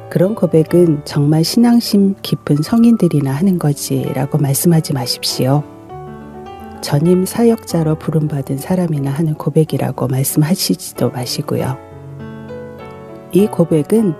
[0.08, 5.73] 그런 고백은 정말 신앙심 깊은 성인들이나 하는 거지 라고 말씀하지 마십시오.
[6.84, 11.78] 전임 사역자로 부름받은 사람이나 하는 고백이라고 말씀하시지도 마시고요.
[13.32, 14.12] 이 고백은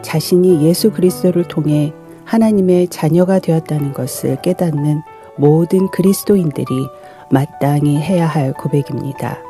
[0.00, 1.92] 자신이 예수 그리스도를 통해
[2.24, 5.02] 하나님의 자녀가 되었다는 것을 깨닫는
[5.36, 6.86] 모든 그리스도인들이
[7.32, 9.40] 마땅히 해야 할 고백입니다.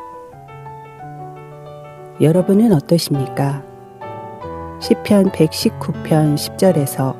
[2.19, 3.63] 여러분은 어떠십니까?
[4.79, 7.15] 시편 119편 10절에서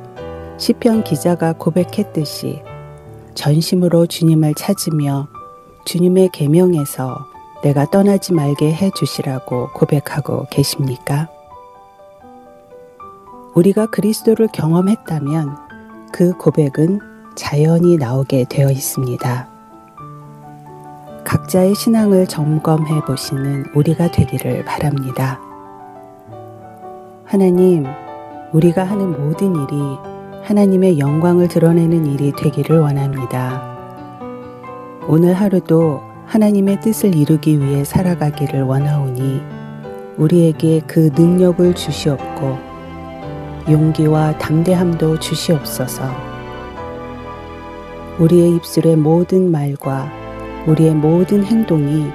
[0.58, 2.63] 시편 기자가 고백했듯이
[3.36, 5.35] 전심으로 주님을 찾으며
[5.86, 7.26] 주님의 계명에서
[7.63, 11.30] 내가 떠나지 말게 해 주시라고 고백하고 계십니까?
[13.54, 15.56] 우리가 그리스도를 경험했다면
[16.12, 17.00] 그 고백은
[17.36, 19.48] 자연히 나오게 되어 있습니다.
[21.24, 25.39] 각자의 신앙을 점검해 보시는 우리가 되기를 바랍니다.
[27.26, 27.86] 하나님,
[28.54, 29.76] 우리가 하는 모든 일이
[30.43, 33.75] 하나님의 영광을 드러내는 일이 되기를 원합니다.
[35.08, 39.39] 오늘 하루도 하나님의 뜻을 이루기 위해 살아가기를 원하오니
[40.18, 42.58] 우리에게 그 능력을 주시옵고
[43.70, 46.04] 용기와 담대함도 주시옵소서.
[48.18, 50.12] 우리의 입술의 모든 말과
[50.65, 52.08] 우리의 모든 행동이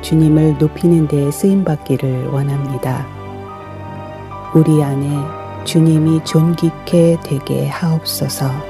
[0.00, 3.06] 주님을 높이는 데에 쓰임 받기를 원합니다.
[4.54, 8.69] 우리 안에 주님이 존귀케 되게 하옵소서.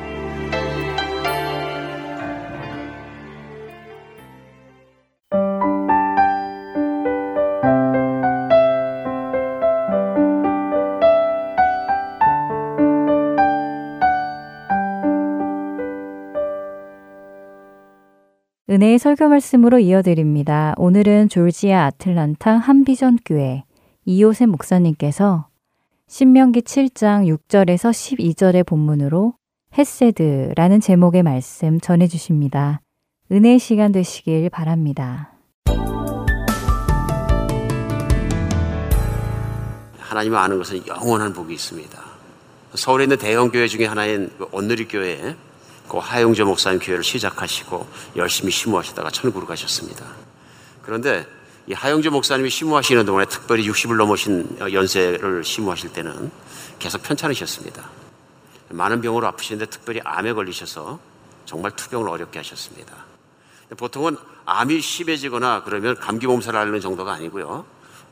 [18.71, 20.73] 은혜의 설교 말씀으로 이어드립니다.
[20.77, 23.65] 오늘은 졸지아 아틀란타 한비전 교회
[24.05, 25.49] 이호셉 목사님께서
[26.07, 29.33] 신명기 7장 6절에서 12절의 본문으로
[29.77, 32.79] 헤세드라는 제목의 말씀 전해 주십니다.
[33.29, 35.33] 은혜의 시간 되시길 바랍니다.
[39.99, 41.99] 하나님을 아는 것은 영원한 복이 있습니다.
[42.75, 45.35] 서울에 있는 대형 교회 중에 하나인 그 온누리 교회
[45.91, 47.85] 그 하용조 목사님 교회를 시작하시고
[48.15, 50.05] 열심히 심호하시다가 천국으로 가셨습니다.
[50.83, 51.27] 그런데
[51.67, 56.31] 이 하용조 목사님이 심호하시는 동안에 특별히 60을 넘으신 연세를 심호하실 때는
[56.79, 57.89] 계속 편찮으셨습니다.
[58.69, 60.97] 많은 병으로 아프시는데 특별히 암에 걸리셔서
[61.43, 62.95] 정말 투병을 어렵게 하셨습니다.
[63.75, 64.15] 보통은
[64.45, 67.65] 암이 심해지거나 그러면 감기 몸살을 앓는 정도가 아니고요.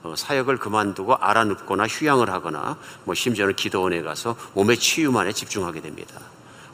[0.04, 6.20] 어, 사역을 그만두고 알아눕거나 휴양을 하거나 뭐 심지어는 기도원에 가서 몸의 치유만에 집중하게 됩니다.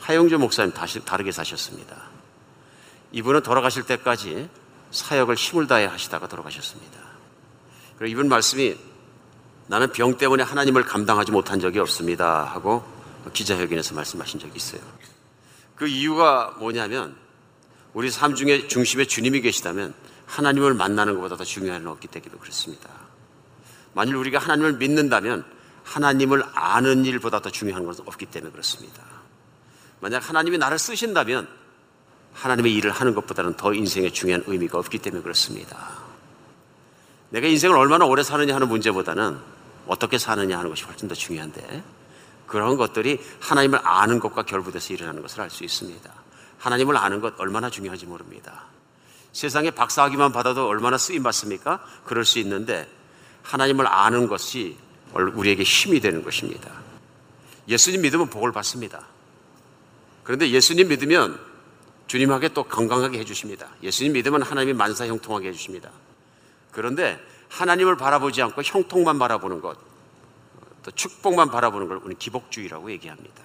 [0.05, 1.95] 하영조 목사님 다시 다르게 사셨습니다.
[3.11, 4.47] 이분은 돌아가실 때까지
[4.91, 6.99] 사역을 힘을 다해 하시다가 돌아가셨습니다.
[7.97, 8.77] 그리고 이분 말씀이
[9.65, 12.85] 나는 병 때문에 하나님을 감당하지 못한 적이 없습니다 하고
[13.33, 14.81] 기자회견에서 말씀하신 적이 있어요.
[15.75, 17.15] 그 이유가 뭐냐면
[17.95, 19.95] 우리 삶 중에 중심에 주님이 계시다면
[20.27, 22.91] 하나님을 만나는 것보다 더 중요한 일 없기 때문에 그렇습니다.
[23.93, 25.45] 만일 우리가 하나님을 믿는다면
[25.83, 29.14] 하나님을 아는 일보다 더 중요한 것은 없기 때문에 그렇습니다.
[30.05, 31.47] 만약 하나님이 나를 쓰신다면
[32.35, 35.97] 하나님의 일을 하는 것보다는 더 인생에 중요한 의미가 없기 때문에 그렇습니다.
[37.31, 39.35] 내가 인생을 얼마나 오래 사느냐 하는 문제보다는
[39.87, 41.83] 어떻게 사느냐 하는 것이 훨씬 더 중요한데
[42.45, 46.13] 그런 것들이 하나님을 아는 것과 결부돼서 일어나는 것을 알 수 있습니다.
[46.59, 48.65] 하나님을 아는 것 얼마나 중요한지 모릅니다.
[49.33, 51.83] 세상에 박사학위만 받아도 얼마나 쓰임 받습니까?
[52.03, 52.87] 그럴 수 있는데
[53.41, 54.77] 하나님을 아는 것이
[55.15, 56.69] 우리에게 힘이 되는 것입니다.
[57.67, 59.14] 예수님 믿으면 복을 받습니다.
[60.25, 61.39] 그런데 예수님 믿으면
[62.07, 63.69] 주님에게 또 건강하게 해주십니다.
[63.81, 65.89] 예수님 믿으면 하나님이 만사 형통하게 해주십니다.
[66.71, 67.19] 그런데
[67.49, 69.77] 하나님을 바라보지 않고 형통만 바라보는 것,
[70.83, 73.43] 또 축복만 바라보는 걸 우리 기복주의라고 얘기합니다.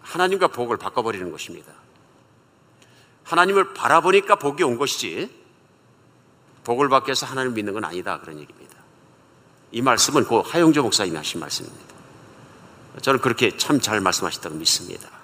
[0.00, 1.72] 하나님과 복을 바꿔버리는 것입니다.
[3.24, 5.30] 하나님을 바라보니까 복이 온 것이지
[6.64, 8.76] 복을 받기 위해서 하나님을 믿는 건 아니다 그런 얘기입니다.
[9.72, 11.94] 이 말씀은 그 하용조 목사님이 하신 말씀입니다.
[13.00, 15.21] 저는 그렇게 참 잘 말씀하셨다고 믿습니다.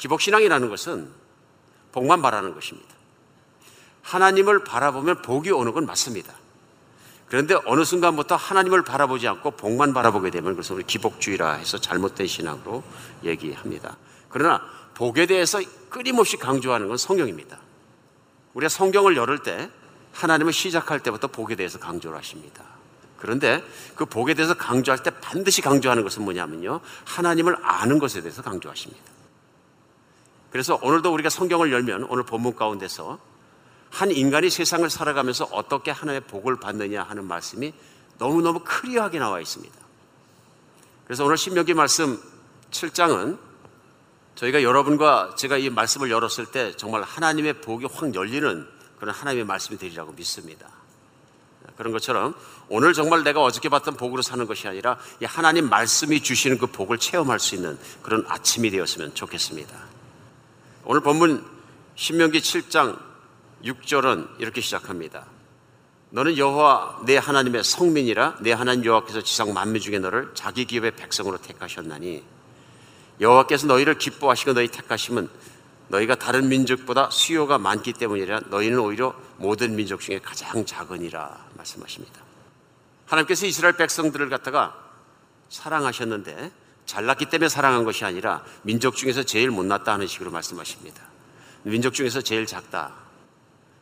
[0.00, 1.10] 기복신앙이라는 것은
[1.92, 2.88] 복만 바라는 것입니다.
[4.02, 6.34] 하나님을 바라보면 복이 오는 건 맞습니다.
[7.26, 12.82] 그런데 어느 순간부터 하나님을 바라보지 않고 복만 바라보게 되면 그래서 우리 기복주의라 해서 잘못된 신앙으로
[13.24, 13.96] 얘기합니다.
[14.30, 14.62] 그러나
[14.94, 17.58] 복에 대해서 끊임없이 강조하는 건 성경입니다.
[18.54, 19.70] 우리가 성경을 열을 때
[20.12, 22.64] 하나님을 시작할 때부터 복에 대해서 강조를 하십니다.
[23.18, 23.62] 그런데
[23.94, 26.80] 그 복에 대해서 강조할 때 반드시 강조하는 것은 뭐냐면요.
[27.04, 29.19] 하나님을 아는 것에 대해서 강조하십니다.
[30.50, 33.18] 그래서 오늘도 우리가 성경을 열면 오늘 본문 가운데서
[33.90, 37.72] 한 인간이 세상을 살아가면서 어떻게 하나님의 복을 받느냐 하는 말씀이
[38.18, 39.74] 너무너무 클리어하게 나와 있습니다.
[41.04, 42.20] 그래서 오늘 신명기 말씀
[42.70, 43.38] 7장은
[44.36, 48.66] 저희가 여러분과 제가 이 말씀을 열었을 때 정말 하나님의 복이 확 열리는
[48.98, 50.68] 그런 하나님의 말씀이 되리라고 믿습니다.
[51.76, 52.34] 그런 것처럼
[52.68, 56.98] 오늘 정말 내가 어저께 봤던 복으로 사는 것이 아니라 이 하나님 말씀이 주시는 그 복을
[56.98, 59.89] 체험할 수 있는 그런 아침이 되었으면 좋겠습니다.
[60.84, 61.44] 오늘 본문
[61.94, 62.98] 신명기 7장
[63.64, 65.26] 6절은 이렇게 시작합니다.
[66.08, 71.36] 너는 여호와 내 하나님의 성민이라 내 하나님 여호와께서 지상 만민 중에 너를 자기 기업의 백성으로
[71.38, 72.24] 택하셨나니
[73.20, 75.28] 여호와께서 너희를 기뻐하시고 너희 택하심은
[75.88, 82.22] 너희가 다른 민족보다 수요가 많기 때문이라 너희는 오히려 모든 민족 중에 가장 작으니라 말씀하십니다.
[83.04, 84.74] 하나님께서 이스라엘 백성들을 갖다가
[85.50, 86.50] 사랑하셨는데
[86.90, 91.00] 잘났기 때문에 사랑한 것이 아니라 민족 중에서 제일 못났다 하는 식으로 말씀하십니다.
[91.62, 92.94] 민족 중에서 제일 작다.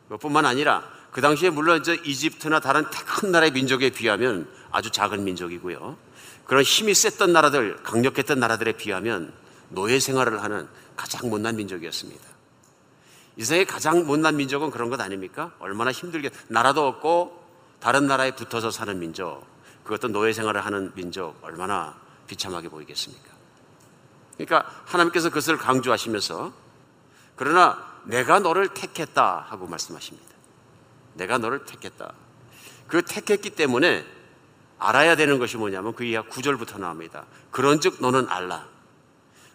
[0.09, 5.97] 그뿐만 아니라 그 당시에 물론 저 이집트나 다른 큰 나라의 민족에 비하면 아주 작은 민족이고요.
[6.45, 9.33] 그런 힘이 셌던 나라들, 강력했던 나라들에 비하면
[9.69, 12.29] 노예 생활을 하는 가장 못난 민족이었습니다.
[13.37, 15.51] 이 세상에 가장 못난 민족은 그런 것 아닙니까?
[15.57, 17.43] 얼마나 힘들게 나라도 없고
[17.79, 19.43] 다른 나라에 붙어서 사는 민족,
[19.83, 23.27] 그것도 노예 생활을 하는 민족 얼마나 비참하게 보이겠습니까?
[24.37, 26.53] 그러니까 하나님께서 그것을 강조하시면서
[27.35, 30.29] 그러나 내가 너를 택했다 하고 말씀하십니다.
[31.15, 32.13] 내가 너를 택했다.
[32.87, 34.05] 그 택했기 때문에
[34.77, 37.25] 알아야 되는 것이 뭐냐면 그 이하 구절부터 나옵니다.
[37.51, 38.65] 그런즉 너는 알라.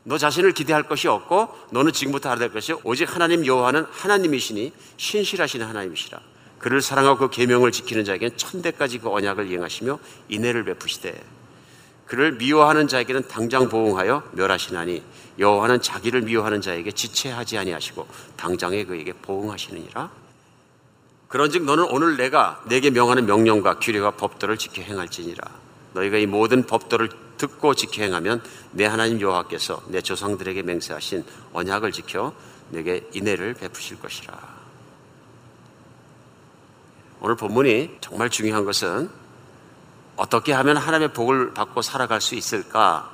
[0.02, 5.62] 너 자신을 기대할 것이 없고 너는 지금부터 알아야 될 것이 오직 하나님 여호와는 하나님이시니 신실하신
[5.62, 6.20] 하나님이시라.
[6.58, 9.98] 그를 사랑하고 그 계명을 지키는 자에게는 천대까지 그 언약을 이행하시며
[10.28, 11.22] 인애를 베푸시되
[12.14, 15.02] 그를 미워하는 자에게는 당장 보응하여 멸하시나니
[15.40, 18.06] 여호와는 자기를 미워하는 자에게 지체하지 아니하시고
[18.36, 20.10] 당장에 그에게 보응하시느니라.
[21.26, 25.42] 그런즉 너는 오늘 내가 내게 명하는 명령과 규례와 법도를 지켜 행할지니라.
[25.94, 28.40] 너희가 이 모든 법도를 듣고 지켜 행하면
[28.70, 32.32] 내 하나님 여호와께서 내 조상들에게 맹세하신 언약을 지켜
[32.70, 34.38] 내게 인애를 베푸실 것이라.
[37.22, 39.23] 오늘 본문이 정말 중요한 것은
[40.16, 43.10] 어떻게 하면 하나님의 복을 받고 살아갈 수 있을까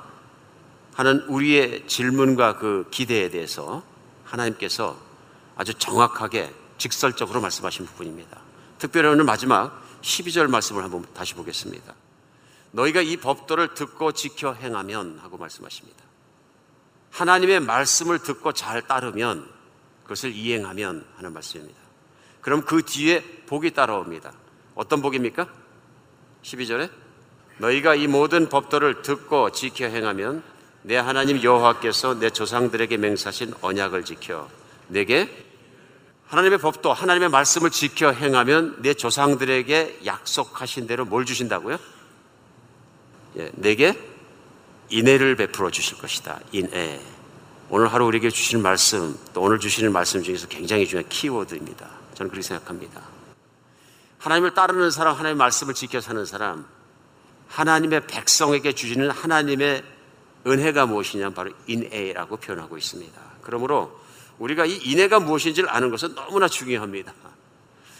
[0.93, 3.83] 하는 우리의 질문과 그 기대에 대해서
[4.25, 4.97] 하나님께서
[5.55, 8.39] 아주 정확하게 직설적으로 말씀하신 부분입니다.
[8.77, 11.93] 특별히 오늘 마지막 12절 말씀을 한번 다시 보겠습니다.
[12.71, 15.99] 너희가 이 법도를 듣고 지켜 행하면 하고 말씀하십니다.
[17.11, 19.47] 하나님의 말씀을 듣고 잘 따르면
[20.03, 21.79] 그것을 이행하면 하는 말씀입니다.
[22.41, 24.33] 그럼 그 뒤에 복이 따라옵니다.
[24.75, 25.60] 어떤 복입니까?
[26.43, 26.89] 12절에
[27.57, 30.43] 너희가 이 모든 법도를 듣고 지켜 행하면
[30.83, 34.49] 내 하나님 여호와께서 내 조상들에게 맹사신 언약을 지켜
[34.87, 35.29] 내게
[36.27, 41.77] 하나님의 법도 하나님의 말씀을 지켜 행하면 내 조상들에게 약속하신 대로 뭘 주신다고요?
[43.37, 43.97] 예, 내게
[44.89, 46.39] 인애를 베풀어 주실 것이다.
[46.51, 47.01] 인애.
[47.69, 51.89] 오늘 하루 우리에게 주시는 말씀, 또 오늘 주시는 말씀 중에서 굉장히 중요한 키워드입니다.
[52.15, 53.01] 저는 그렇게 생각합니다.
[54.21, 56.65] 하나님을 따르는 사람, 하나님의 말씀을 지켜 사는 사람,
[57.47, 59.83] 하나님의 백성에게 주시는 하나님의
[60.45, 63.19] 은혜가 무엇이냐 바로 인애라고 표현하고 있습니다.
[63.41, 63.99] 그러므로
[64.37, 67.13] 우리가 이 인애가 무엇인지를 아는 것은 너무나 중요합니다.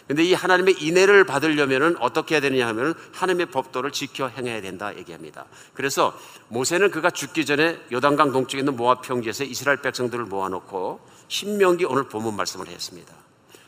[0.07, 5.45] 근데 이 하나님의 인애를 받으려면은 어떻게 해야 되느냐 하면은 하나님의 법도를 지켜 행해야 된다 얘기합니다.
[5.73, 6.17] 그래서
[6.49, 10.99] 모세는 그가 죽기 전에 요단강 동쪽에 있는 모압 평지에서 이스라엘 백성들을 모아놓고
[11.29, 13.13] 신명기 오늘 본문 말씀을 했습니다.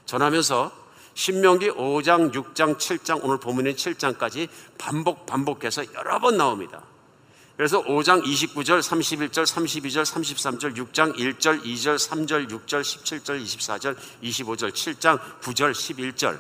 [0.06, 0.83] 전하면서
[1.16, 4.48] 신명기 5장, 6장, 7장 오늘 본문인 7장까지
[4.78, 6.84] 반복 반복해서 여러 번 나옵니다.
[7.56, 15.20] 그래서 5장 29절, 31절, 32절, 33절, 6장 1절, 2절, 3절, 6절, 17절, 24절, 25절, 7장
[15.42, 16.40] 9절, 11절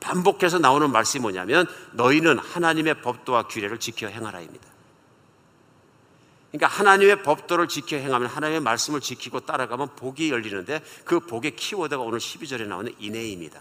[0.00, 4.68] 반복해서 나오는 말씀이 뭐냐면 너희는 하나님의 법도와 규례를 지켜 행하라입니다.
[6.50, 12.18] 그러니까 하나님의 법도를 지켜 행하면 하나님의 말씀을 지키고 따라가면 복이 열리는데 그 복의 키워드가 오늘
[12.18, 13.60] 12절에 나오는 인애입니다.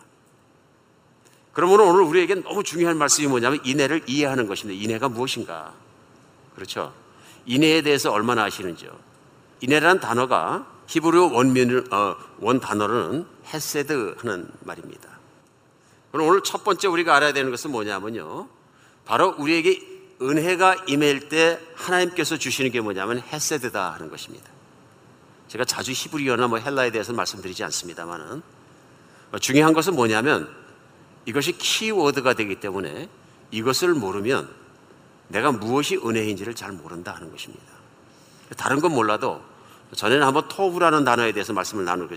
[1.60, 4.82] 그러므로 오늘 우리에게 너무 중요한 말씀이 뭐냐면 인애를 이해하는 것입니다.
[4.82, 5.74] 인애가 무엇인가?
[6.56, 6.94] 그렇죠.
[7.46, 8.90] 인애에 대해서 얼마나 아시는지요?
[9.60, 15.10] 인애라는 단어가 히브리 원민 어, 원 단어로는 헤세드 하는 말입니다.
[16.14, 18.48] 그럼 오늘 첫 번째 우리가 알아야 되는 것은 뭐냐면요.
[19.04, 19.82] 바로 우리에게
[20.22, 24.50] 은혜가 임할 때 하나님께서 주시는 게 뭐냐면 헤세드다 하는 것입니다.
[25.50, 28.44] 제가 자주 히브리어나 뭐 헬라에 대해서 말씀드리지 않습니다만은
[29.42, 30.59] 중요한 것은 뭐냐면
[31.30, 33.08] 이것이 키워드가 되기 때문에
[33.52, 34.50] 이것을 모르면
[35.28, 37.66] 내가 무엇이 은혜인지를 잘 모른다 하는 것입니다.
[38.58, 39.40] 다른 건 몰라도
[39.96, 42.10] 전에는 한번 토부라는 단어에 대해서 말씀을 나눈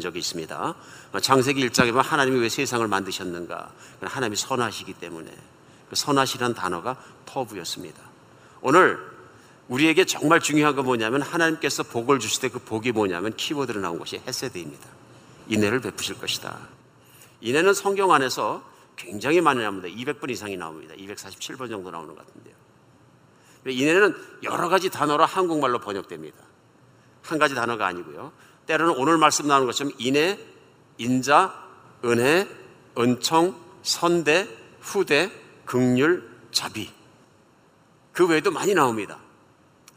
[0.00, 0.74] 적이 있습니다.
[1.20, 3.72] 창세기 1장에 보면 하나님이 왜 세상을 만드셨는가?
[4.02, 5.36] 하나님이 선하시기 때문에
[5.88, 6.96] 그 선하시라는 단어가
[7.26, 8.00] 토부였습니다.
[8.60, 9.00] 오늘
[9.66, 14.22] 우리에게 정말 중요한 건 뭐냐면 하나님께서 복을 주실 때 그 복이 뭐냐면 키워드로 나온 것이
[14.24, 14.86] 헤세드입니다.
[15.48, 16.79] 인애를 베푸실 것이다.
[17.40, 18.62] 인애는 성경 안에서
[18.96, 19.88] 굉장히 많이 나옵니다.
[19.88, 20.94] 200번 이상이 나옵니다.
[20.94, 22.54] 247번 정도 나오는 것 같은데요.
[23.66, 26.38] 인애는 여러 가지 단어로 한국말로 번역됩니다.
[27.22, 28.32] 한 가지 단어가 아니고요.
[28.66, 30.38] 때로는 오늘 말씀 나오는 것처럼 인애,
[30.98, 31.54] 인자,
[32.04, 32.48] 은혜,
[32.98, 34.48] 은총, 선대,
[34.80, 35.30] 후대,
[35.64, 36.90] 극률, 자비.
[38.12, 39.18] 그 외에도 많이 나옵니다.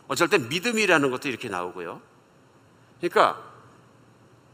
[0.08, 2.02] 어쩔 때 믿음이라는 것도 이렇게 나오고요.
[3.00, 3.53] 그러니까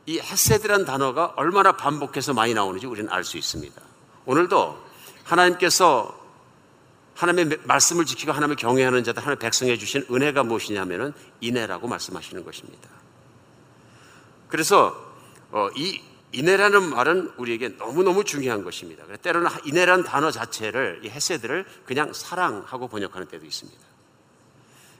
[0.09, 3.79] 이 헤세드란 단어가 얼마나 반복해서 많이 나오는지 우리는 알 수 있습니다.
[4.25, 4.83] 오늘도
[5.23, 6.19] 하나님께서
[7.13, 12.89] 하나님의 말씀을 지키고 하나님을 경외하는 자들 하나님의 백성에 주신 은혜가 무엇이냐면은 인애라고 말씀하시는 것입니다.
[14.47, 14.99] 그래서
[15.51, 16.01] 어, 이
[16.31, 19.05] 인애라는 말은 우리에게 너무너무 중요한 것입니다.
[19.17, 23.79] 때로는 인애라는 단어 자체를 이 헤세드를 그냥 사랑하고 번역하는 때도 있습니다.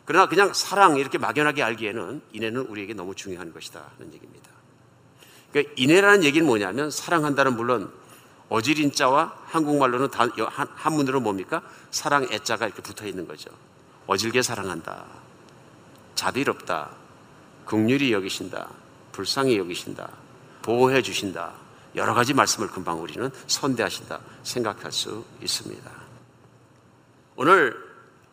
[0.05, 4.59] 그러나 그냥 사랑 이렇게 막연하게 알기에는 인애는 우리에게 너무 중요한 것이다 하는 얘기입니다.
[5.52, 7.91] 그러니까 인애라는 얘기는 뭐냐면 사랑한다는 물론
[8.50, 11.62] 어질인자와 한국말로는 다, 한, 한문으로 뭡니까?
[11.91, 13.50] 사랑 애자가 이렇게 붙어 있는 거죠.
[14.08, 15.06] 어질게 사랑한다.
[16.16, 16.89] 자비롭다.
[17.66, 18.70] 극률이 여기신다.
[19.12, 20.10] 불쌍히 여기신다.
[20.62, 21.54] 보호해 주신다.
[21.95, 25.89] 여러 가지 말씀을 금방 우리는 선대하신다 생각할 수 있습니다.
[27.36, 27.76] 오늘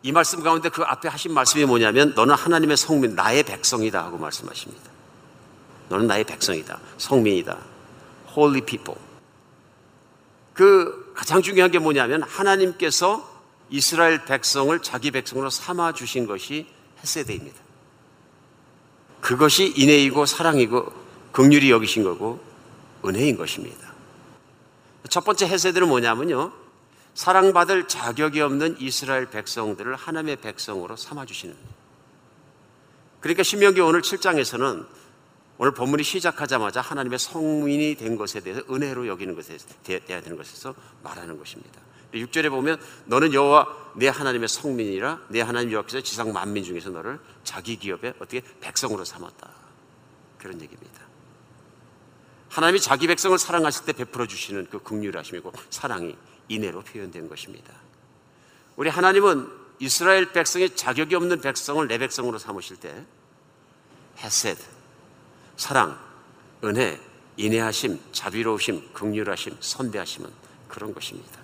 [0.03, 4.96] 이 말씀 가운데 그 앞에 하신 말씀이 뭐냐면 너는 하나님의 성민, 나의 백성이다 하고 말씀하십니다.
[5.89, 6.79] 너는 나의 백성이다.
[6.97, 7.57] 성민이다.
[8.35, 8.99] Holy people.
[10.53, 13.37] 그 가장 중요한 게 뭐냐면 하나님께서
[13.69, 16.67] 이스라엘 백성을 자기 백성으로 삼아 주신 것이
[17.01, 17.57] 헤세드입니다.
[19.21, 20.93] 그것이 인애이고 사랑이고
[21.31, 22.43] 긍휼이 여기신 거고
[23.05, 23.93] 은혜인 것입니다.
[25.09, 26.51] 첫 번째 헤세드는 뭐냐면요.
[27.13, 31.55] 사랑받을 자격이 없는 이스라엘 백성들을 하나님의 백성으로 삼아 주시는
[33.19, 34.85] 그러니까 신명기 오늘 7장에서는
[35.59, 41.37] 오늘 본문이 시작하자마자 하나님의 성민이 된 것에 대해서 은혜로 여기는 것에 대해야 되는 것에서 말하는
[41.37, 41.81] 것입니다.
[42.13, 47.77] 6절에 보면 너는 여호와 내 하나님의 성민이라 내 하나님 여호와께서 지상 만민 중에서 너를 자기
[47.77, 49.49] 기업에 어떻게 백성으로 삼았다.
[50.37, 51.01] 그런 얘기입니다.
[52.49, 56.15] 하나님이 자기 백성을 사랑하실 때 베풀어 주시는 그 긍휼하심이고 사랑이
[56.47, 57.73] 인애로 표현된 것입니다.
[58.75, 59.49] 우리 하나님은
[59.79, 63.05] 이스라엘 백성의 자격이 없는 백성을 내 백성으로 삼으실 때
[64.19, 64.76] 헤세드
[65.57, 65.99] 사랑,
[66.63, 66.99] 은혜,
[67.35, 70.29] 인애하심, 자비로우심, 긍휼하심, 선대하심은
[70.67, 71.39] 그런 것입니다.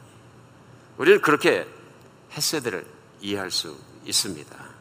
[0.97, 1.67] 우리는 그렇게
[2.31, 2.85] 헤세드를
[3.21, 4.73] 이해할 수 있습니다.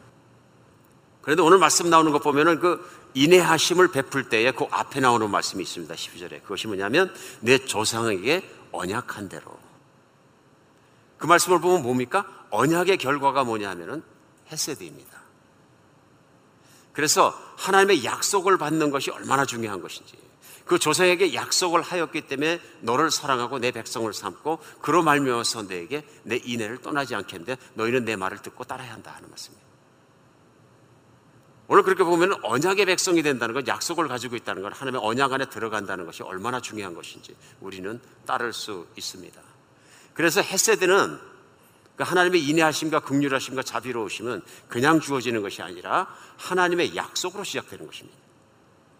[1.21, 5.93] 그런데 오늘 말씀 나오는 것 보면은 그 인애하심을 베풀 때에 그 앞에 나오는 말씀이 있습니다.
[5.93, 6.41] 12절에.
[6.43, 9.57] 그것이 뭐냐면 내 조상에게 언약한 대로.
[11.17, 12.27] 그 말씀을 보면 뭡니까?
[12.49, 14.03] 언약의 결과가 뭐냐면은
[14.51, 15.12] 헤세드입니다.
[16.93, 20.15] 그래서 하나님의 약속을 받는 것이 얼마나 중요한 것인지
[20.65, 26.77] 그 조상에게 약속을 하였기 때문에 너를 사랑하고 내 백성을 삼고 그로 말미암아서 내게 내 인애를
[26.77, 29.63] 떠나지 않겠는데 너희는 내 말을 듣고 따라야 한다 하는 말씀이에요.
[31.67, 36.05] 오늘 그렇게 보면 언약의 백성이 된다는 것, 약속을 가지고 있다는 것, 하나님의 언약 안에 들어간다는
[36.05, 39.41] 것이 얼마나 중요한 것인지 우리는 따를 수 있습니다.
[40.13, 41.19] 그래서 헤세드는
[41.95, 48.17] 그 하나님의 인내하심과 극률하심과 자비로우심은 그냥 주어지는 것이 아니라 하나님의 약속으로 시작되는 것입니다.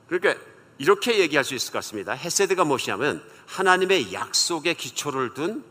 [0.08, 0.40] 그러니까
[0.78, 2.14] 이렇게 얘기할 수 있을 것 같습니다.
[2.14, 5.64] 헤세드가 무엇이냐면 하나님의 약속에 기초를 둔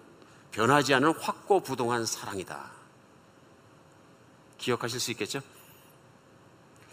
[0.50, 2.70] 변하지 않은 확고부동한 사랑이다.
[4.58, 5.40] 기억하실 수 있겠죠?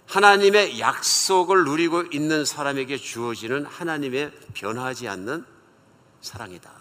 [0.08, 5.46] 하나님의 약속을 누리고 있는 사람에게 주어지는 하나님의 변하지 않는
[6.22, 6.79] 사랑이다.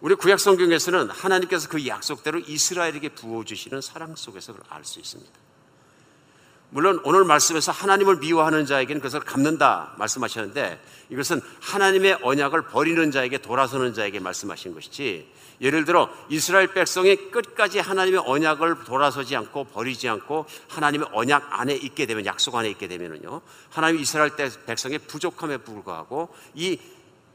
[0.00, 5.30] 우리 구약 성경에서는 하나님께서 그 약속대로 이스라엘에게 부어주시는 사랑 속에서 그걸 알 수 있습니다.
[6.70, 10.80] 물론 오늘 말씀에서 하나님을 미워하는 자에게는 그것을 갚는다 말씀하셨는데
[11.10, 15.28] 이것은 하나님의 언약을 버리는 자에게 돌아서는 자에게 말씀하신 것이지
[15.60, 22.06] 예를 들어 이스라엘 백성이 끝까지 하나님의 언약을 돌아서지 않고 버리지 않고 하나님의 언약 안에 있게
[22.06, 24.30] 되면 약속 안에 있게 되면은요 하나님 이스라엘
[24.66, 26.78] 백성의 부족함에 불구하고 이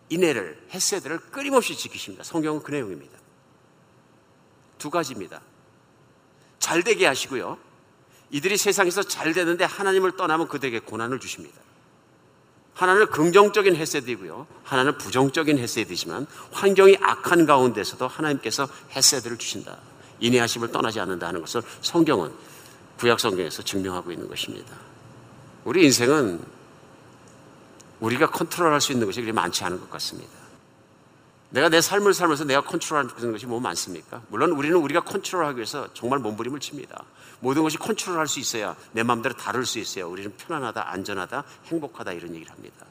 [0.10, 2.24] 인애를 헤세드를 끊임없이 지키십니다.
[2.24, 3.18] 성경은 그 내용입니다.
[4.78, 5.42] 두 가지입니다.
[6.60, 7.58] 잘 되게 하시고요.
[8.32, 11.60] 이들이 세상에서 잘 되는데 하나님을 떠나면 그들에게 고난을 주십니다.
[12.74, 14.48] 하나는 긍정적인 헤세드이고요.
[14.64, 19.78] 하나는 부정적인 헤세드이지만 환경이 악한 가운데서도 하나님께서 헤세드를 주신다.
[20.20, 22.32] 인내하심을 떠나지 않는다 하는 것을 성경은
[22.98, 24.74] 구약 성경에서 증명하고 있는 것입니다.
[25.64, 26.55] 우리 인생은
[28.00, 30.32] 우리가 컨트롤할 수 있는 것이 그리 많지 않은 것 같습니다.
[31.50, 34.22] 내가 내 삶을 살면서 내가 컨트롤하는 것이 뭐 많습니까?
[34.30, 37.06] 물론 우리는 우리가 컨트롤하기 위해서 정말 몸부림을 칩니다.
[37.40, 42.36] 모든 것이 컨트롤할 수 있어야 내 마음대로 다룰 수 있어야 우리는 편안하다, 안전하다, 행복하다 이런
[42.36, 42.86] 얘기를 합니다.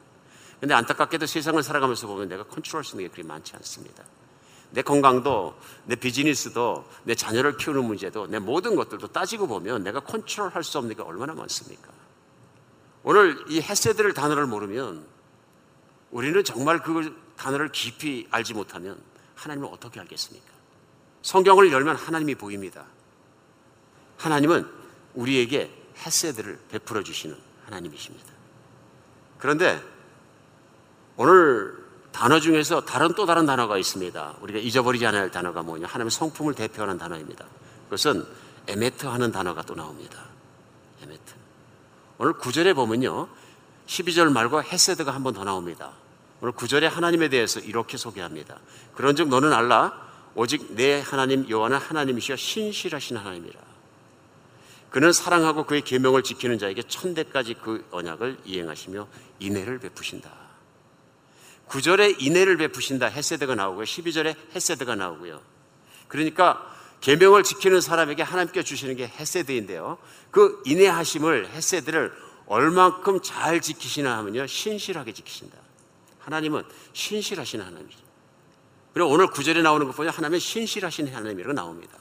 [0.59, 4.03] 근데 안타깝게도 세상을 살아가면서 보면 내가 컨트롤할 수 있는 게 그리 많지 않습니다.
[4.71, 10.63] 내 건강도, 내 비즈니스도, 내 자녀를 키우는 문제도, 내 모든 것들도 따지고 보면 내가 컨트롤할
[10.63, 11.89] 수 없는 게 얼마나 많습니까?
[13.05, 15.05] 오늘 이 헤세드를 단어를 모르면
[16.09, 18.99] 우리는 정말 그 단어를 깊이 알지 못하면
[19.35, 20.47] 하나님을 어떻게 알겠습니까?
[21.21, 22.83] 성경을 열면 하나님이 보입니다.
[24.17, 24.67] 하나님은
[25.13, 28.25] 우리에게 헤세드를 베풀어 주시는 하나님이십니다.
[29.37, 29.79] 그런데
[31.15, 31.77] 오늘
[32.11, 34.37] 단어 중에서 다른 또 다른 단어가 있습니다.
[34.41, 35.85] 우리가 잊어버리지 할 단어가 뭐냐?
[35.85, 37.45] 하나님의 성품을 대표하는 단어입니다.
[37.83, 38.25] 그것은
[38.67, 40.34] 에메트 하는 단어가 또 나옵니다.
[42.17, 43.27] 오늘 구절에 보면요.
[43.87, 45.91] 12절 말고 헤세드가 한 번 더 나옵니다.
[46.41, 48.57] 오늘 구절에 하나님에 대해서 이렇게 소개합니다.
[48.95, 49.93] 그런즉 너는 알라
[50.35, 53.59] 오직 내 하나님 여호와는 하나님이시여 신실하신 하나님이라.
[54.89, 59.07] 그는 사랑하고 그의 계명을 지키는 자에게 천대까지 그 언약을 이행하시며
[59.39, 60.31] 인애를 베푸신다.
[61.67, 63.83] 9절에 인애를 베푸신다 헤세드가 나오고요.
[63.85, 65.41] 12절에 헤세드가 나오고요.
[66.07, 66.65] 그러니까
[67.05, 69.99] 계명을 지키는 사람에게 하나님께 주시는 게 헤세드인데요.
[70.31, 72.11] 그 인애하심을 헤세드를
[72.47, 74.47] 얼만큼 잘 지키시나 하면요.
[74.47, 75.55] 신실하게 지키신다.
[76.17, 77.99] 하나님은 신실하신 하나님이죠.
[78.91, 81.95] 그리고 오늘 구절에 나오는 것 보면 하나님은 신실하신 하나님이라고 나옵니다.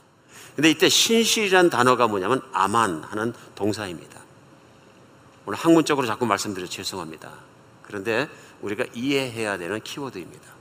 [0.57, 4.22] 근데 이때 신실이란 단어가 뭐냐면 아만 하는 동사입니다.
[5.44, 7.30] 오늘 학문적으로 자꾸 말씀드려 죄송합니다.
[7.82, 8.26] 그런데
[8.62, 10.53] 우리가 이해해야 되는 키워드입니다.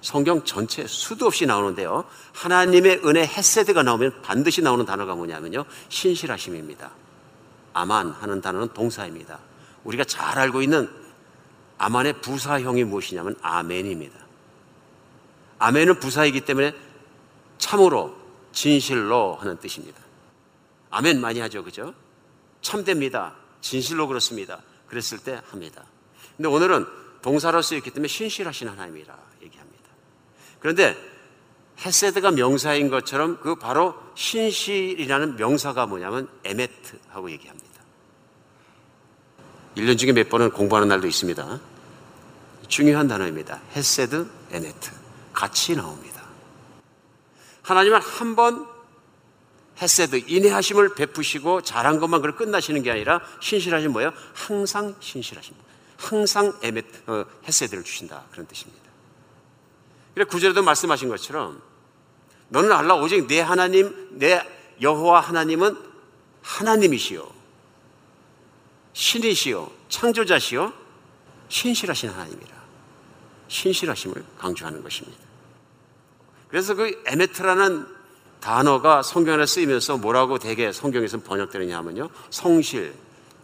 [0.00, 2.04] 성경 전체 수도 없이 나오는데요.
[2.34, 5.64] 하나님의 은혜 헤세드가 나오면 반드시 나오는 단어가 뭐냐면요.
[5.88, 6.90] 신실하심입니다.
[7.72, 9.38] 아만 하는 단어는 동사입니다.
[9.84, 10.88] 우리가 잘 알고 있는
[11.78, 14.18] 아만의 부사형이 무엇이냐면 아멘입니다.
[15.58, 16.74] 아멘은 부사이기 때문에
[17.58, 18.16] 참으로
[18.52, 20.00] 진실로 하는 뜻입니다.
[20.90, 21.64] 아멘 많이 하죠.
[21.64, 21.94] 그죠?
[22.62, 23.34] 참됩니다.
[23.60, 24.60] 진실로 그렇습니다.
[24.88, 25.84] 그랬을 때 합니다.
[26.36, 26.86] 근데 오늘은
[27.22, 29.27] 동사로 쓰였기 때문에 신실하신 하나님이라.
[30.60, 30.96] 그런데
[31.80, 37.68] 헤세드가 명사인 것처럼 그 바로 신실이라는 명사가 뭐냐면 에메트하고 얘기합니다.
[39.76, 41.60] 1년 중에 몇 번은 공부하는 날도 있습니다.
[42.66, 43.60] 중요한 단어입니다.
[43.76, 44.90] 헤세드, 에메트.
[45.32, 46.22] 같이 나옵니다.
[47.62, 48.66] 하나님은 한 번
[49.80, 54.12] 헤세드, 인내하심을 베푸시고 잘한 것만 그걸 끝나시는 게 아니라 신실하신 뭐예요?
[54.34, 55.54] 항상 신실하신.
[55.96, 58.24] 항상 에메, 어, 헤세드를 주신다.
[58.32, 58.87] 그런 뜻입니다.
[60.18, 61.62] 그래 구절에도 말씀하신 것처럼
[62.48, 64.44] 너는 알라 오직 내 하나님, 내
[64.80, 65.78] 여호와 하나님은
[66.42, 67.24] 하나님이시요.
[68.94, 69.70] 신이시요.
[69.88, 70.72] 창조자시요.
[71.48, 72.50] 신실하신 하나님이라.
[73.46, 75.20] 신실하심을 강조하는 것입니다.
[76.48, 77.86] 그래서 그 에메트라는
[78.40, 82.10] 단어가 성경에 쓰이면서 뭐라고 대개 성경에서 번역되느냐 하면요.
[82.30, 82.92] 성실,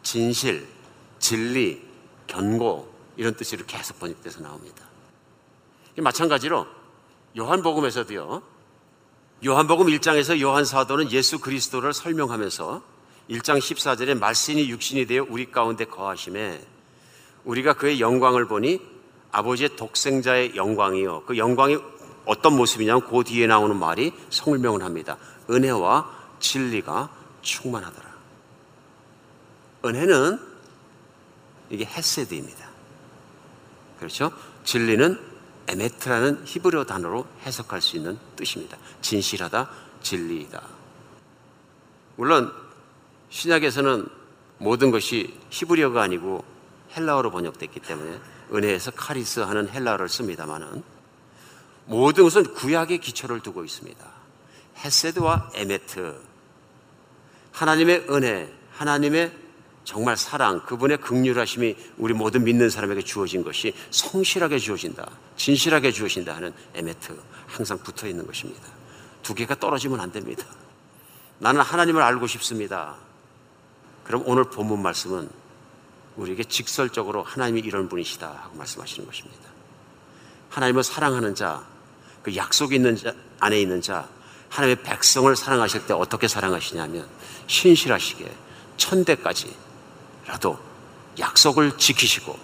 [0.03, 0.67] 진실,
[1.21, 1.81] 진리,
[2.27, 4.94] 견고 이런 뜻으로 계속 번역돼서 나옵니다.
[6.03, 6.67] 마찬가지로
[7.37, 8.43] 요한복음에서도요.
[9.47, 12.83] 요한복음 1장에서 요한 사도는 예수 그리스도를 설명하면서
[13.31, 16.65] 1장 14절에 말씀이 육신이 되어 우리 가운데 거하심에
[17.45, 18.81] 우리가 그의 영광을 보니
[19.33, 21.25] 아버지의 독생자의 영광이요.
[21.27, 21.79] 그 영광이
[22.25, 25.19] 어떤 모습이냐면 그 뒤에 나오는 말이 성명을 합니다.
[25.51, 27.11] 은혜와 진리가
[27.43, 28.15] 충만하더라.
[29.85, 30.41] 은혜는
[31.71, 32.69] 이게 헤세드입니다.
[33.99, 34.31] 그렇죠?
[34.65, 35.34] 진리는
[35.69, 38.77] 에메트라는 히브리어 단어로 해석할 수 있는 뜻입니다.
[39.01, 39.71] 진실하다,
[40.03, 40.63] 진리이다.
[42.17, 42.53] 물론
[43.31, 44.07] 신약에서는
[44.59, 46.45] 모든 것이 히브리어가 아니고
[46.97, 48.21] 헬라어로 번역됐기 때문에
[48.53, 50.83] 은혜에서 카리스 하는 헬라어를 씁니다만은
[51.87, 54.05] 모든 것은 구약의 기초를 두고 있습니다.
[54.79, 56.21] 헤세드와 에메트.
[57.53, 59.44] 하나님의 은혜, 하나님의
[59.85, 65.07] 정말 사랑, 그분의 긍휼하심이 우리 모든 믿는 사람에게 주어진 것이 성실하게 주어진다,
[65.37, 67.17] 진실하게 주어진다 하는 에메트
[67.47, 68.63] 항상 붙어 있는 것입니다.
[69.23, 70.45] 두 개가 떨어지면 안 됩니다.
[71.39, 72.97] 나는 하나님을 알고 싶습니다.
[74.05, 75.29] 그럼 오늘 본문 말씀은
[76.17, 79.43] 우리에게 직설적으로 하나님이 이런 분이시다 하고 말씀하시는 것입니다.
[80.49, 81.67] 하나님을 사랑하는 자,
[82.23, 84.09] 그 약속이 있는 자, 안에 있는 자,
[84.49, 87.07] 하나님의 백성을 사랑하실 때 어떻게 사랑하시냐면
[87.49, 88.31] 신실하시게
[88.77, 89.64] 천대까지
[90.27, 90.59] 라도
[91.19, 92.39] 약속을 지키시고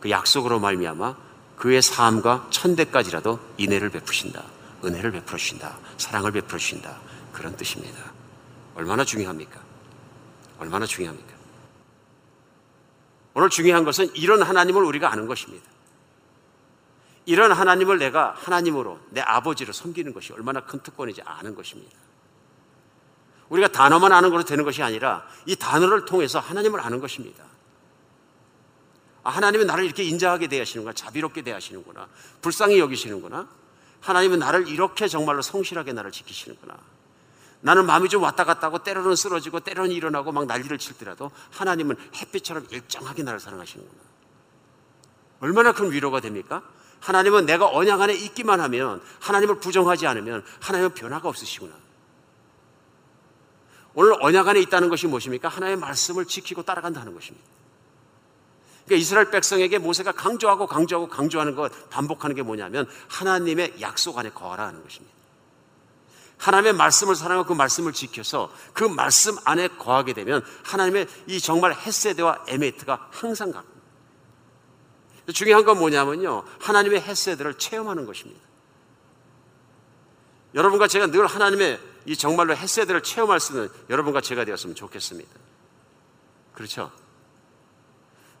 [0.00, 1.16] 그 약속으로 말미암아
[1.56, 4.44] 그의 삶과 천대까지라도 인애를 베푸신다.
[4.84, 5.76] 은혜를 베풀어 주신다.
[5.96, 6.96] 사랑을 베풀어 주신다.
[7.32, 8.12] 그런 뜻입니다.
[8.74, 9.60] 얼마나 중요합니까?
[10.58, 11.34] 얼마나 중요합니까?
[13.34, 15.64] 오늘 중요한 것은 이런 하나님을 우리가 아는 것입니다.
[17.26, 21.94] 이런 하나님을 내가 하나님으로 내 아버지로 섬기는 것이 얼마나 큰 특권인지 아는 것입니다.
[23.48, 27.44] 우리가 단어만 아는 것으로 되는 것이 아니라 이 단어를 통해서 하나님을 아는 것입니다.
[29.22, 32.08] 아, 하나님은 나를 이렇게 인자하게 대하시는구나, 자비롭게 대하시는구나,
[32.40, 33.48] 불쌍히 여기시는구나.
[34.00, 36.76] 하나님은 나를 이렇게 정말로 성실하게 나를 지키시는구나.
[37.60, 42.66] 나는 마음이 좀 왔다 갔다 하고 때로는 쓰러지고 때로는 일어나고 막 난리를 칠더라도 하나님은 햇빛처럼
[42.70, 44.00] 일정하게 나를 사랑하시는구나.
[45.40, 46.62] 얼마나 큰 위로가 됩니까?
[47.00, 51.74] 하나님은 내가 언약 안에 있기만 하면 하나님을 부정하지 않으면 하나님은 변화가 없으시구나.
[54.00, 55.48] 오늘 언약 안에 있다는 것이 무엇입니까?
[55.48, 57.44] 하나님의 말씀을 지키고 따라간다는 것입니다.
[58.84, 64.84] 그러니까 이스라엘 백성에게 모세가 강조하고 강조하고 강조하는 것 반복하는 게 뭐냐면 하나님의 약속 안에 거하라는
[64.84, 65.12] 것입니다.
[66.36, 72.44] 하나님의 말씀을 사랑하고 그 말씀을 지켜서 그 말씀 안에 거하게 되면 하나님의 이 정말 헤세드와
[72.46, 73.74] 에메트가 항상 갑니다.
[75.34, 76.44] 중요한 건 뭐냐면요.
[76.60, 78.40] 하나님의 헤세드를 체험하는 것입니다.
[80.54, 85.30] 여러분과 제가 늘 하나님의 이 정말로 헤세드를 체험할 수 있는 여러분과 제가 되었으면 좋겠습니다.
[86.54, 86.90] 그렇죠?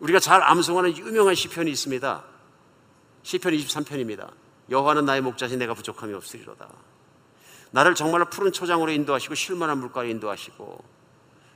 [0.00, 2.24] 우리가 잘 암송하는 유명한 시편이 있습니다.
[3.24, 4.30] 시편 23편입니다.
[4.70, 6.66] 여호와는 나의 목자신 내가 부족함이 없으리로다.
[7.70, 10.82] 나를 정말로 푸른 초장으로 인도하시고 쉴만한 물가로 인도하시고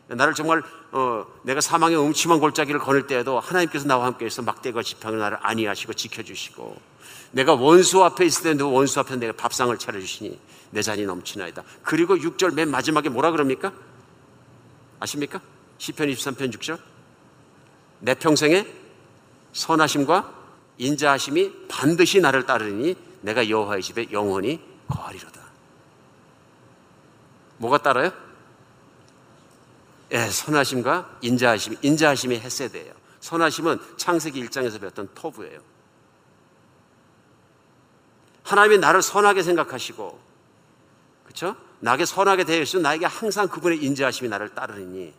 [0.09, 5.39] 나를 정말 어, 내가 사망의 음침한 골짜기를 거닐 때에도 하나님께서 나와 함께해서 막대과 지팡이로 나를
[5.41, 6.77] 안위하시고 지켜주시고
[7.31, 10.39] 내가 원수 앞에 있을 때도 원수 앞에 내가 밥상을 차려주시니
[10.73, 11.63] 내 잔이 넘치나이다.
[11.83, 13.73] 그리고 6절 맨 마지막에 뭐라 그럽니까?
[14.99, 15.41] 아십니까?
[15.79, 16.81] 시편 23편 6절
[18.01, 18.67] 내 평생에
[19.53, 20.43] 선하심과
[20.79, 25.41] 인자하심이 반드시 나를 따르니 내가 여호와의 집에 영원히 거하리로다.
[27.59, 28.13] 뭐가 따라요?
[30.13, 31.77] 예, 선하심과 인자하심.
[31.83, 32.93] 인자하심이 헤세드예요.
[33.21, 35.61] 선하심은 창세기 1장에서 배웠던 토부예요.
[38.43, 40.32] 하나님이 나를 선하게 생각하시고,
[41.33, 41.57] 그렇죠?
[41.81, 45.13] 나에게 선하게 있으면 나에게 항상 그분의 인자하심이 나를 따르니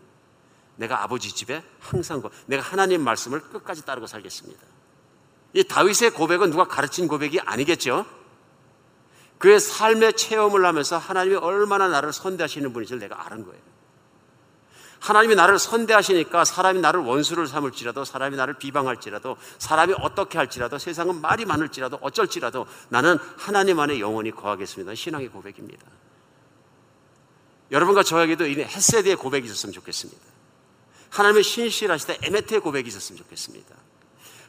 [0.76, 4.61] 내가 아버지 집에 항상 그- 내가 하나님 말씀을 끝까지 따르고 살겠습니다.
[5.53, 8.05] 이 다윗의 고백은 누가 가르친 고백이 아니겠죠?
[9.38, 13.61] 그의 삶의 체험을 하면서 하나님이 얼마나 나를 선대하시는 분인지를 내가 아는 거예요.
[15.01, 21.43] 하나님이 나를 선대하시니까 사람이 나를 원수를 삼을지라도 사람이 나를 비방할지라도 사람이 어떻게 할지라도 세상은 말이
[21.43, 24.95] 많을지라도 어쩔지라도 나는 하나님 안에 영원히 거하겠습니다.
[24.95, 25.86] 신앙의 고백입니다.
[27.74, 30.21] 여러분과 저에게도 이 헤세드의 고백이 있었으면 좋겠습니다.
[31.09, 33.76] 하나님의 신실하시다 에메트의 고백이 있었으면 좋겠습니다.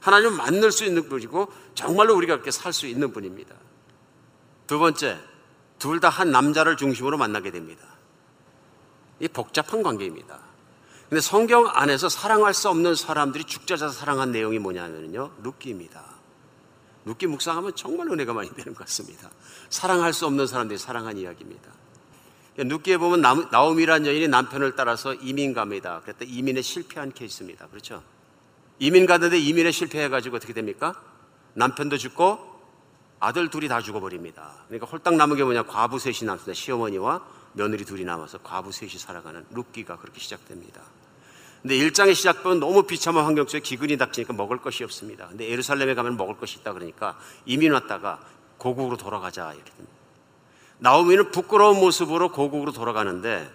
[0.01, 3.55] 하나님을 만날 수 있는 분이고 정말로 우리가 그렇게 살 수 있는 분입니다.
[4.67, 5.19] 두 번째,
[5.79, 7.83] 둘 다 한 남자를 중심으로 만나게 됩니다.
[9.21, 10.39] 이 복잡한 관계입니다.
[11.09, 15.33] 근데 성경 안에서 사랑할 수 없는 사람들이 죽자자 사랑한 내용이 뭐냐면요.
[15.43, 16.03] 룻기입니다.
[17.05, 19.31] 룻기 묵상하면 정말 은혜가 많이 되는 것 같습니다.
[19.71, 21.71] 사랑할 수 없는 사람들이 사랑한 이야기입니다.
[22.57, 26.01] 룻기에 보면 나오미란 여인이 남편을 따라서 이민 갑니다.
[26.05, 27.67] 그랬더니 이민에 실패한 케이스입니다.
[27.67, 28.03] 그렇죠?
[28.79, 30.95] 이민 가는데 이민에 실패해가지고 어떻게 됩니까?
[31.55, 32.55] 남편도 죽고
[33.19, 34.53] 아들 둘이 다 죽어버립니다.
[34.69, 35.65] 그러니까 홀딱 남은 게 뭐냐?
[35.65, 36.53] 과부 셋이 남습니다.
[36.55, 37.25] 시어머니와
[37.55, 40.83] 며느리 둘이 남아서 과부 셋이 살아가는 룻기가 그렇게 시작됩니다.
[41.63, 45.29] 근데 일장의 시작부는 너무 비참한 환경 속에 기근이 닥치니까 먹을 것이 없습니다.
[45.29, 48.21] 근데 예루살렘에 가면 먹을 것이 있다 그러니까 이민 왔다가
[48.59, 49.94] 고국으로 돌아가자 이렇게 됩니다.
[50.79, 53.51] 나오미는 부끄러운 모습으로 고국으로 돌아가는데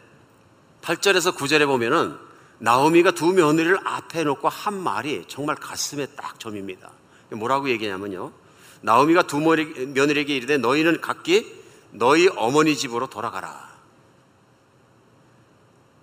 [0.82, 2.18] 8절에서 9절에 보면은
[2.60, 6.92] 나오미가 두 며느리를 앞에 놓고 한 말이 정말 가슴에 딱 점입니다.
[7.32, 8.32] 뭐라고 얘기냐면요.
[8.82, 11.60] 나오미가 두 며느리에게 이르되 너희는 각기
[11.92, 13.70] 너희 어머니 집으로 돌아가라.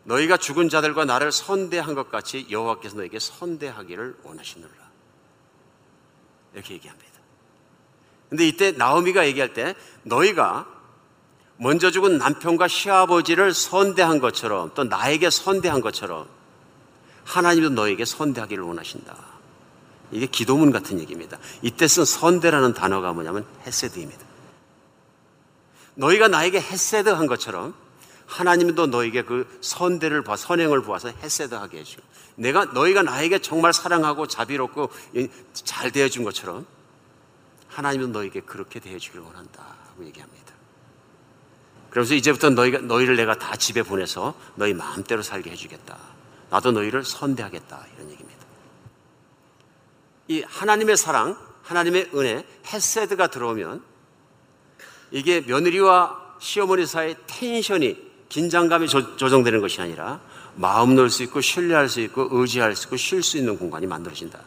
[0.05, 4.71] 너희가 죽은 자들과 나를 선대한 것 같이 여호와께서 너에게 선대하기를 원하시느라.
[6.55, 7.07] 이렇게 얘기합니다.
[8.29, 10.76] 근데 이때 나오미가 얘기할 때 너희가
[11.59, 16.27] 먼저 죽은 남편과 시아버지를 선대한 것처럼 또 나에게 선대한 것처럼
[17.25, 19.17] 하나님도 너에게 선대하기를 원하신다.
[20.13, 21.39] 이게 기도문 같은 얘기입니다.
[21.63, 24.25] 이때 쓴 선대라는 단어가 뭐냐면 헤세드입니다.
[25.95, 27.75] 너희가 나에게 헤세드 한 것처럼
[28.27, 32.03] 하나님도 너에게 그 선대를 봐, 선행을 보아서 헤세드하게 해주고
[32.37, 34.91] 내가 너희가 나에게 정말 사랑하고 자비롭고
[35.55, 36.67] 잘 대해준 것처럼
[37.69, 39.65] 하나님도 너에게 그렇게 대해주기를 원한다
[39.97, 40.36] 고 얘기합니다.
[41.97, 45.97] 그래서 이제부터 너희가 너희를 내가 다 집에 보내서 너희 마음대로 살게 해주겠다.
[46.51, 48.45] 나도 너희를 선대하겠다 이런 얘기입니다.
[50.29, 53.83] 이 하나님의 사랑, 하나님의 은혜, 헤세드가 들어오면
[55.11, 57.97] 이게 며느리와 시어머니 사이의 텐션이
[58.29, 60.21] 긴장감이 조, 정되는 것이 아니라
[60.55, 64.39] 마음 놓을 수 있고 신뢰할 수 있고 의지할 수 있고 쉴 수 있는 공간이 만들어진다.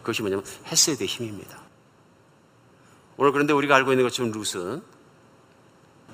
[0.00, 1.60] 그것이 뭐냐면 헤세드의 힘입니다.
[3.18, 4.93] 오늘 그런데 우리가 알고 있는 것처럼 룻은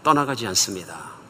[0.02, 1.20] 떠나가지 않습니다.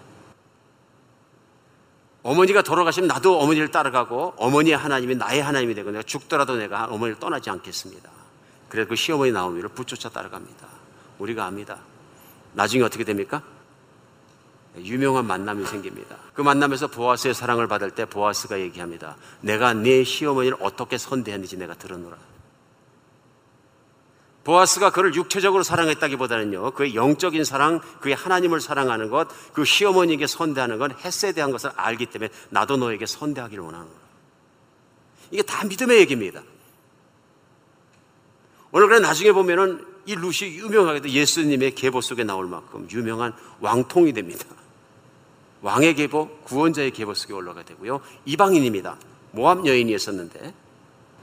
[2.22, 7.48] 어머니가 돌아가시면 나도 어머니를 따라가고 어머니의 하나님이 나의 하나님이 되고 내가 죽더라도 내가 어머니를 떠나지
[7.50, 8.10] 않겠습니다.
[8.68, 10.66] 그래서 그 시어머니 나오미를 붙쫓아 따라갑니다.
[11.18, 11.78] 우리가 압니다.
[12.52, 13.42] 나중에 어떻게 됩니까?
[14.76, 16.16] 유명한 만남이 생깁니다.
[16.34, 19.16] 그 만남에서 보아스의 사랑을 받을 때 보아스가 얘기합니다.
[19.40, 22.16] 내가 네 시어머니를 어떻게 선대했는지 내가 들었노라.
[24.44, 30.92] 보아스가 그를 육체적으로 사랑했다기보다는요, 그의 영적인 사랑, 그의 하나님을 사랑하는 것, 그 시어머니에게 선대하는 건
[31.04, 34.00] 햇세에 대한 것을 알기 때문에 나도 너에게 선대하기를 원하는 거예요.
[35.30, 36.42] 이게 다 믿음의 얘기입니다.
[38.72, 44.44] 오늘 그래 나중에 보면은 이 룻이 유명하게도 예수님의 계보 속에 나올 만큼 유명한 왕통이 됩니다.
[45.62, 48.00] 왕의 계보, 구원자의 계보 속에 올라가 되고요.
[48.24, 48.96] 이방인입니다.
[49.32, 50.54] 모함 여인이었었는데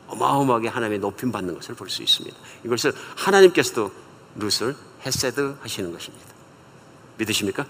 [0.07, 2.35] 어마어마하게 하나님의 높임 받는 것을 볼 수 있습니다.
[2.65, 3.91] 이것을 하나님께서도
[4.35, 6.25] 룻을 헤세드 하시는 것입니다.
[7.17, 7.65] 믿으십니까?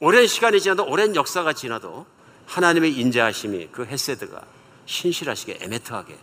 [0.00, 2.06] 오랜 시간이 지나도 오랜 역사가 지나도
[2.46, 4.42] 하나님의 인자하심이 그 헤세드가
[4.86, 6.18] 신실하시게 에메트하게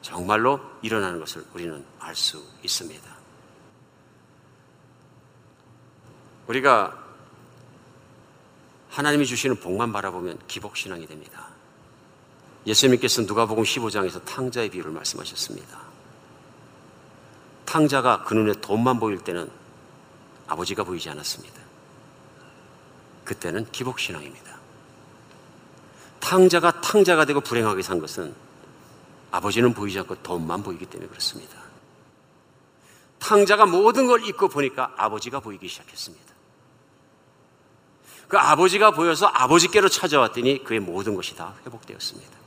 [0.00, 3.20] 정말로 일어나는 것을 우리는 알 수 있습니다.
[6.46, 6.98] 우리가
[8.88, 11.49] 하나님이 주시는 복만 바라보면 기복신앙이 됩니다.
[12.66, 15.78] 예수님께서 누가복음 15장에서 탕자의 비유를 말씀하셨습니다.
[17.64, 19.50] 탕자가 그 눈에 돈만 보일 때는
[20.46, 21.60] 아버지가 보이지 않았습니다.
[23.24, 24.58] 그때는 기복신앙입니다.
[26.18, 28.34] 탕자가 탕자가 되고 불행하게 산 것은
[29.30, 31.56] 아버지는 보이지 않고 돈만 보이기 때문에 그렇습니다.
[33.20, 36.30] 탕자가 모든 걸 잊고 보니까 아버지가 보이기 시작했습니다.
[38.26, 42.39] 그 아버지가 보여서 아버지께로 찾아왔더니 그의 모든 것이 다 회복되었습니다.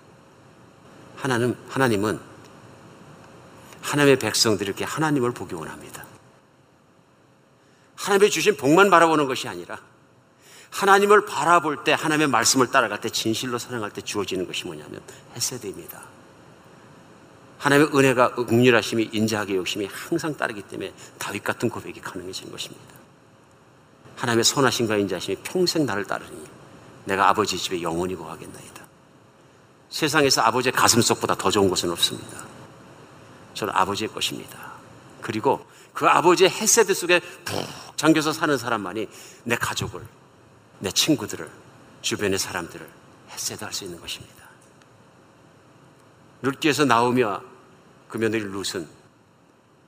[1.24, 2.20] 하나님, 하나님은
[3.82, 6.04] 하나님의 백성들이 이렇게 하나님을 보기 원합니다.
[7.96, 9.80] 하나님의 주신 복만 바라보는 것이 아니라
[10.72, 15.00] 하나님을 바라볼 때 하나님의 말씀을 따라갈 때 진실로 사랑할 때 주어지는 것이 뭐냐면
[15.34, 16.02] 헤세드입니다.
[17.60, 22.96] 하나님의 은혜가 극률하심이 인자하게 욕심이 항상 따르기 때문에 다윗 같은 고백이 가능해진 것입니다.
[24.18, 26.38] 하나님의 선하심과 인자하심이 평생 나를 따르니
[27.06, 28.83] 내가 아버지 집에 영원히 거하겠나이다.
[29.94, 32.44] 세상에서 아버지의 가슴속보다 더 좋은 것은 없습니다.
[33.54, 34.74] 저는 아버지의 것입니다.
[35.22, 35.64] 그리고
[35.94, 39.08] 그 아버지의 헤세드 속에 푹 잠겨서 사는 사람만이
[39.44, 40.02] 내 가족을,
[40.80, 41.48] 내 친구들을,
[42.02, 42.90] 주변의 사람들을
[43.30, 44.44] 헤세드 할 수 있는 것입니다.
[46.42, 47.44] 룻기에서 나오며
[48.10, 48.90] 그 며느리 룻은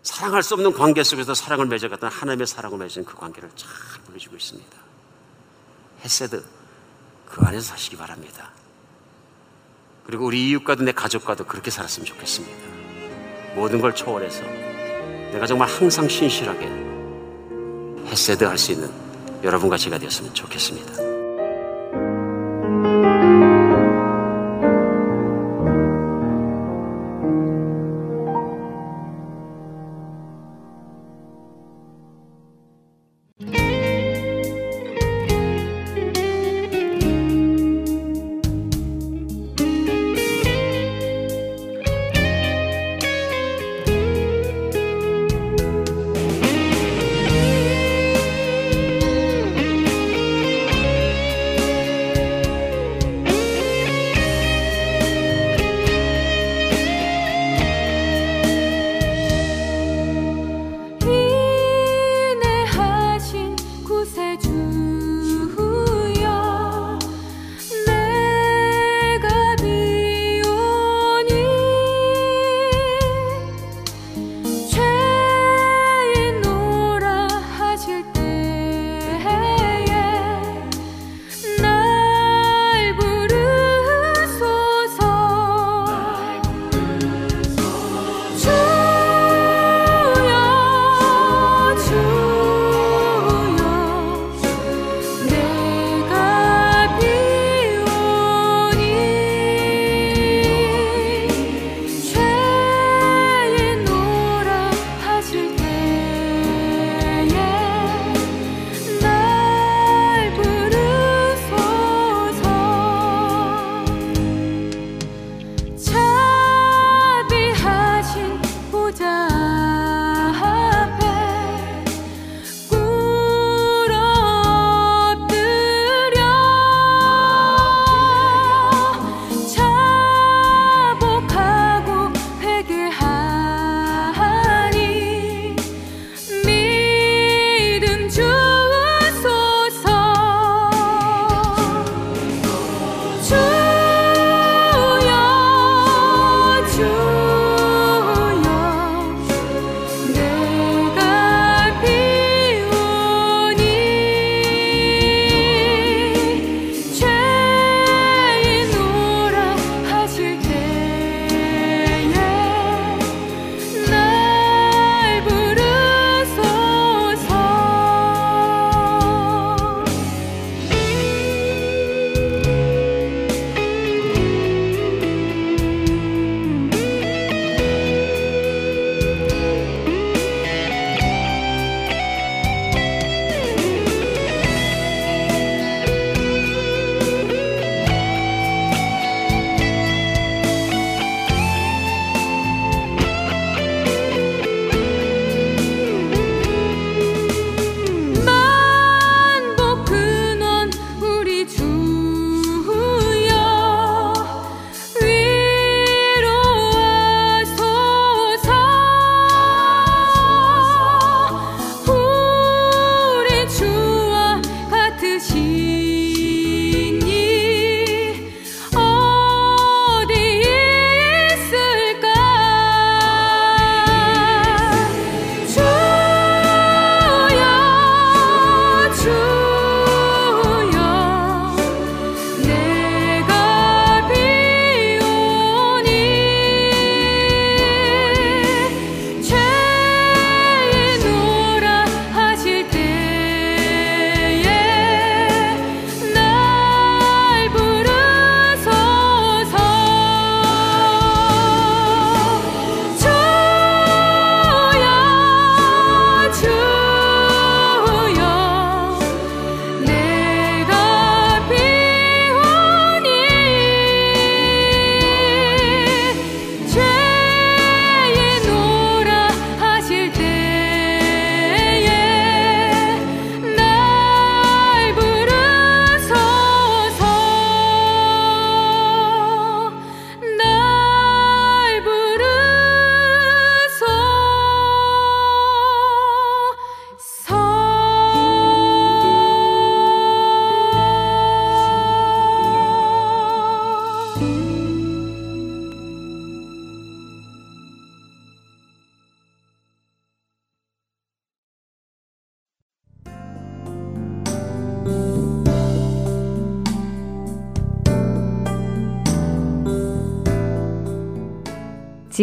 [0.03, 3.69] 사랑할 수 없는 관계 속에서 사랑을 맺어갔던 하나님의 사랑을 맺은 그 관계를 잘
[4.05, 4.77] 보여주고 있습니다.
[6.01, 6.45] 헤세드
[7.25, 8.51] 그 안에서 사시기 바랍니다.
[10.05, 12.55] 그리고 우리 이웃과도 내 가족과도 그렇게 살았으면 좋겠습니다.
[13.55, 14.43] 모든 걸 초월해서
[15.31, 16.67] 내가 정말 항상 신실하게
[18.07, 18.89] 헤세드 할 수 있는
[19.43, 21.14] 여러분과 제가 되었으면 좋겠습니다.